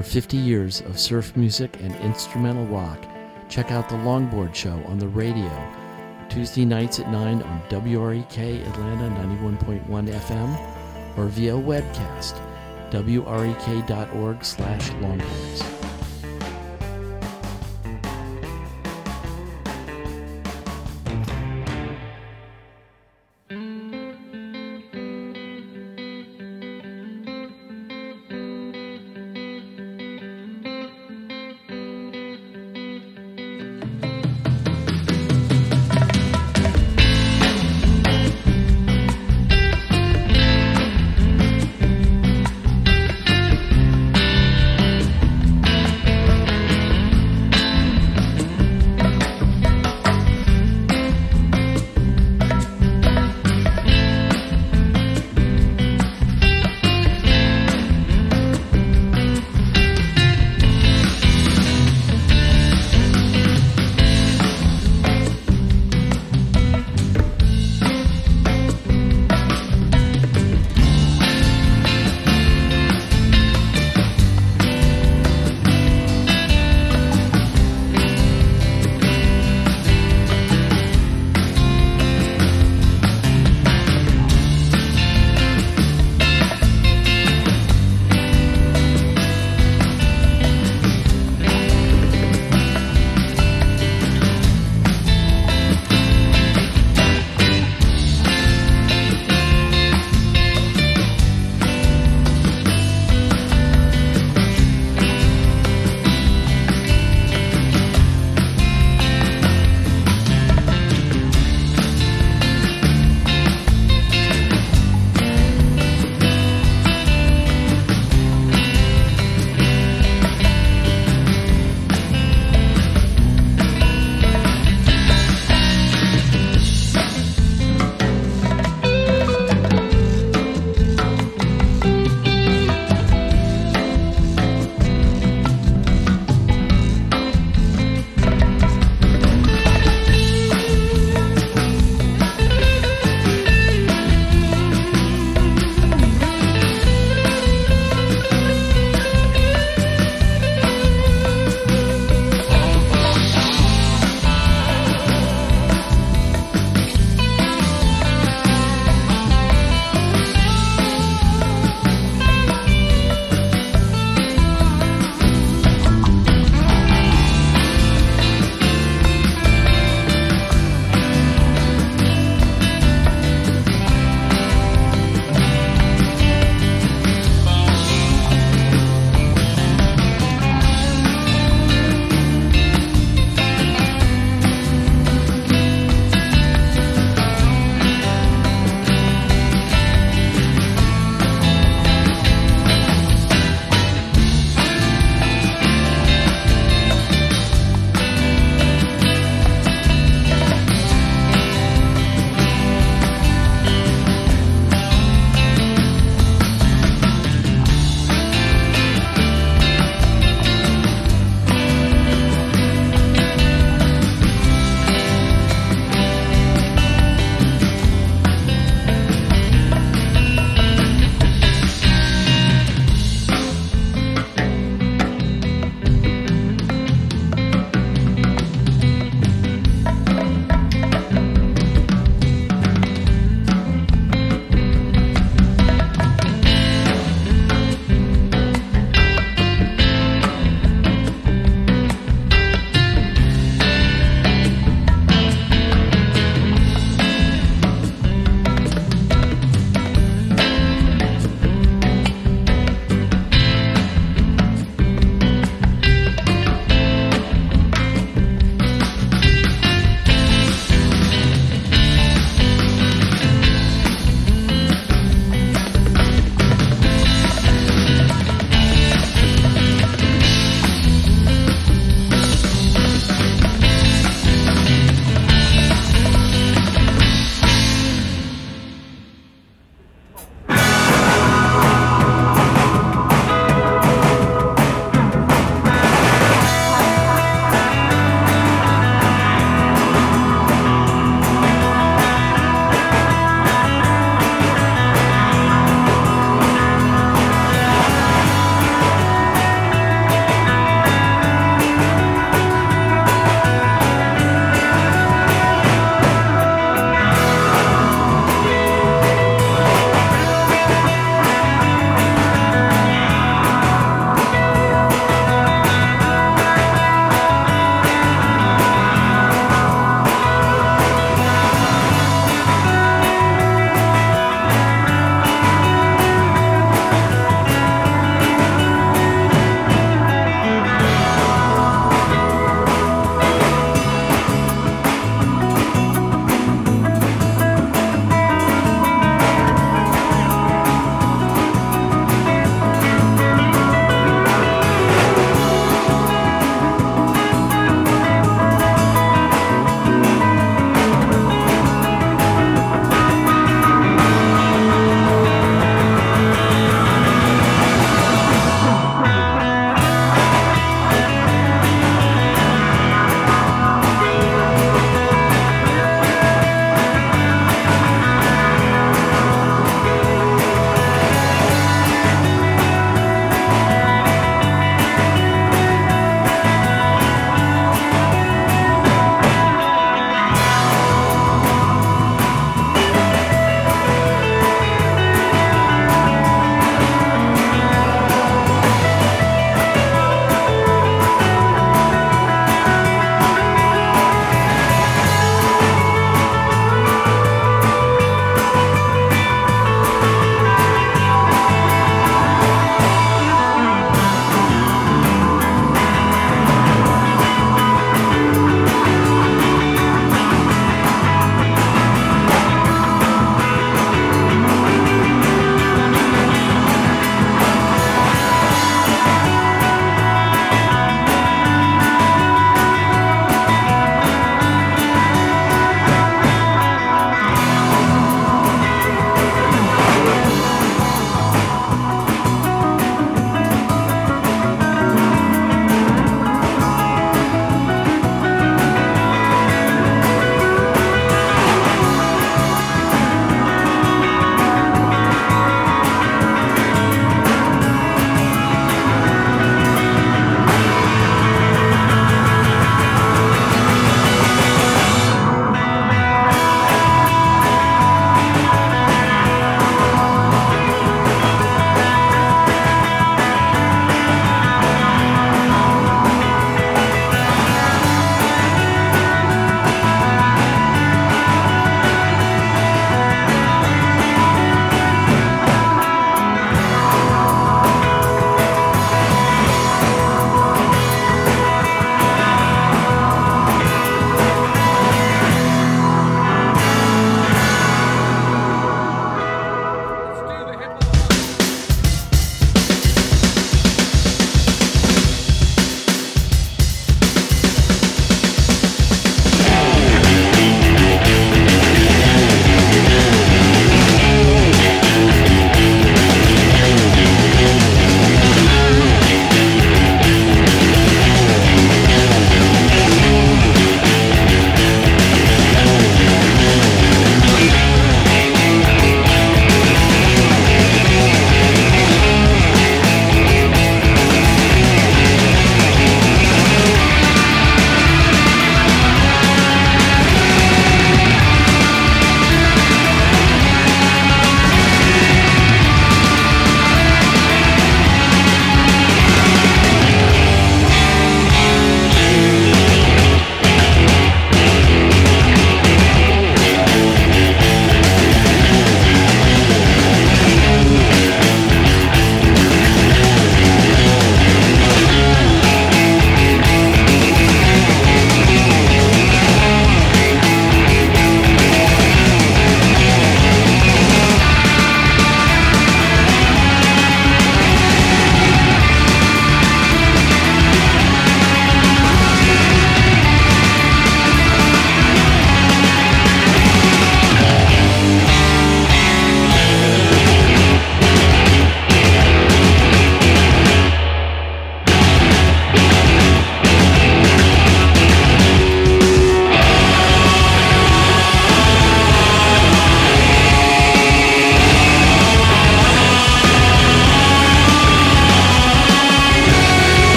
For 0.00 0.06
50 0.06 0.38
years 0.38 0.80
of 0.80 0.98
surf 0.98 1.36
music 1.36 1.76
and 1.82 1.94
instrumental 1.96 2.64
rock, 2.68 3.04
check 3.50 3.70
out 3.70 3.90
The 3.90 3.96
Longboard 3.96 4.54
Show 4.54 4.82
on 4.86 4.98
the 4.98 5.08
radio, 5.08 5.50
Tuesday 6.30 6.64
nights 6.64 6.98
at 6.98 7.10
9 7.12 7.42
on 7.42 7.62
WREK 7.68 8.66
Atlanta 8.66 9.10
91.1 9.28 9.84
FM 10.08 11.18
or 11.18 11.26
via 11.26 11.52
webcast, 11.52 12.40
wrek.org 12.92 14.42
slash 14.42 14.88
longboards. 14.88 15.79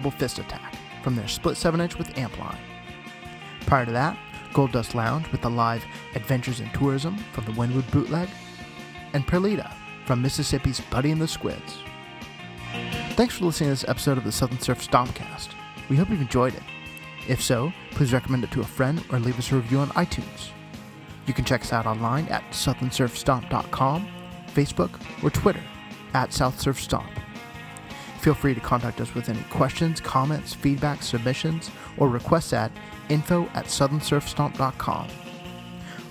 Double 0.00 0.10
Fist 0.12 0.38
Attack 0.38 0.74
from 1.02 1.14
their 1.14 1.28
split 1.28 1.58
7 1.58 1.78
inch 1.78 1.98
with 1.98 2.08
Ampline. 2.14 2.56
Prior 3.66 3.84
to 3.84 3.92
that, 3.92 4.16
Gold 4.54 4.72
Dust 4.72 4.94
Lounge 4.94 5.30
with 5.30 5.42
the 5.42 5.50
live 5.50 5.84
Adventures 6.14 6.60
in 6.60 6.70
Tourism 6.70 7.18
from 7.34 7.44
the 7.44 7.52
Winwood 7.52 7.88
Bootleg, 7.90 8.30
and 9.12 9.26
Perlita 9.26 9.70
from 10.06 10.22
Mississippi's 10.22 10.80
Buddy 10.80 11.10
and 11.10 11.20
the 11.20 11.28
Squids. 11.28 11.80
Thanks 13.10 13.36
for 13.36 13.44
listening 13.44 13.68
to 13.68 13.72
this 13.72 13.88
episode 13.90 14.16
of 14.16 14.24
the 14.24 14.32
Southern 14.32 14.58
Surf 14.58 14.88
Stompcast. 14.88 15.50
We 15.90 15.96
hope 15.96 16.08
you've 16.08 16.22
enjoyed 16.22 16.54
it. 16.54 16.62
If 17.28 17.42
so, 17.42 17.70
please 17.90 18.14
recommend 18.14 18.44
it 18.44 18.50
to 18.52 18.62
a 18.62 18.64
friend 18.64 19.04
or 19.12 19.18
leave 19.18 19.38
us 19.38 19.52
a 19.52 19.56
review 19.56 19.80
on 19.80 19.88
iTunes. 19.90 20.48
You 21.26 21.34
can 21.34 21.44
check 21.44 21.60
us 21.60 21.74
out 21.74 21.84
online 21.84 22.26
at 22.28 22.42
southernsurfstomp.com, 22.52 24.08
Facebook, 24.54 24.98
or 25.22 25.28
Twitter 25.28 25.62
at 26.14 26.30
SouthSurfStomp. 26.30 27.19
Feel 28.20 28.34
free 28.34 28.54
to 28.54 28.60
contact 28.60 29.00
us 29.00 29.14
with 29.14 29.30
any 29.30 29.42
questions, 29.44 29.98
comments, 29.98 30.52
feedback, 30.52 31.02
submissions, 31.02 31.70
or 31.96 32.08
requests 32.10 32.52
at 32.52 32.70
info 33.08 33.46
at 33.54 33.64
southernsurfstomp.com. 33.64 35.08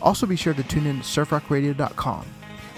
Also 0.01 0.25
be 0.25 0.35
sure 0.35 0.55
to 0.55 0.63
tune 0.63 0.87
in 0.87 0.97
to 0.97 1.03
surfrockradio.com, 1.03 2.25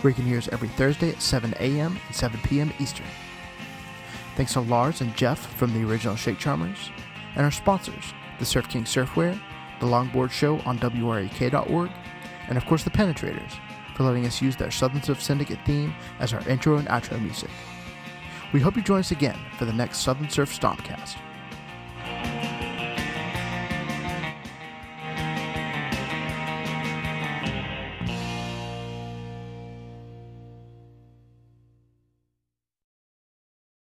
where 0.02 0.12
you 0.12 0.16
can 0.16 0.26
hear 0.26 0.38
us 0.38 0.50
every 0.52 0.68
Thursday 0.68 1.12
at 1.12 1.22
7 1.22 1.54
a.m. 1.60 1.98
and 2.08 2.16
7 2.16 2.40
p.m. 2.44 2.74
Eastern. 2.80 3.06
Thanks 4.36 4.54
to 4.54 4.60
Lars 4.60 5.00
and 5.00 5.16
Jeff 5.16 5.40
from 5.56 5.74
the 5.74 5.90
original 5.90 6.18
Shake 6.18 6.38
Charmers, 6.38 6.90
and 7.36 7.46
our 7.46 7.52
sponsors, 7.52 8.14
the 8.38 8.46
Surf 8.46 8.68
King 8.68 8.84
Surfwear, 8.84 9.40
the 9.80 9.88
Longboard 9.88 10.32
Show 10.32 10.60
on 10.60 10.78
WREK.org, 10.80 11.90
and 12.50 12.58
of 12.58 12.66
course 12.66 12.84
the 12.84 12.90
Penetrators, 12.90 13.54
for 13.96 14.04
letting 14.04 14.26
us 14.26 14.42
use 14.42 14.58
their 14.58 14.72
Southern 14.72 15.02
Surf 15.02 15.24
Syndicate 15.24 15.60
theme 15.66 15.94
as 16.20 16.34
our 16.34 16.46
intro 16.50 16.78
and 16.78 16.88
outro 16.90 17.22
music. 17.22 17.50
We 18.54 18.60
hope 18.60 18.76
you 18.76 18.82
join 18.82 19.00
us 19.00 19.12
again 19.12 19.38
for 19.58 19.66
the 19.66 19.74
next 19.74 20.00
Southern 20.00 20.30
Surf 20.30 20.58
Stompcast. 20.58 21.16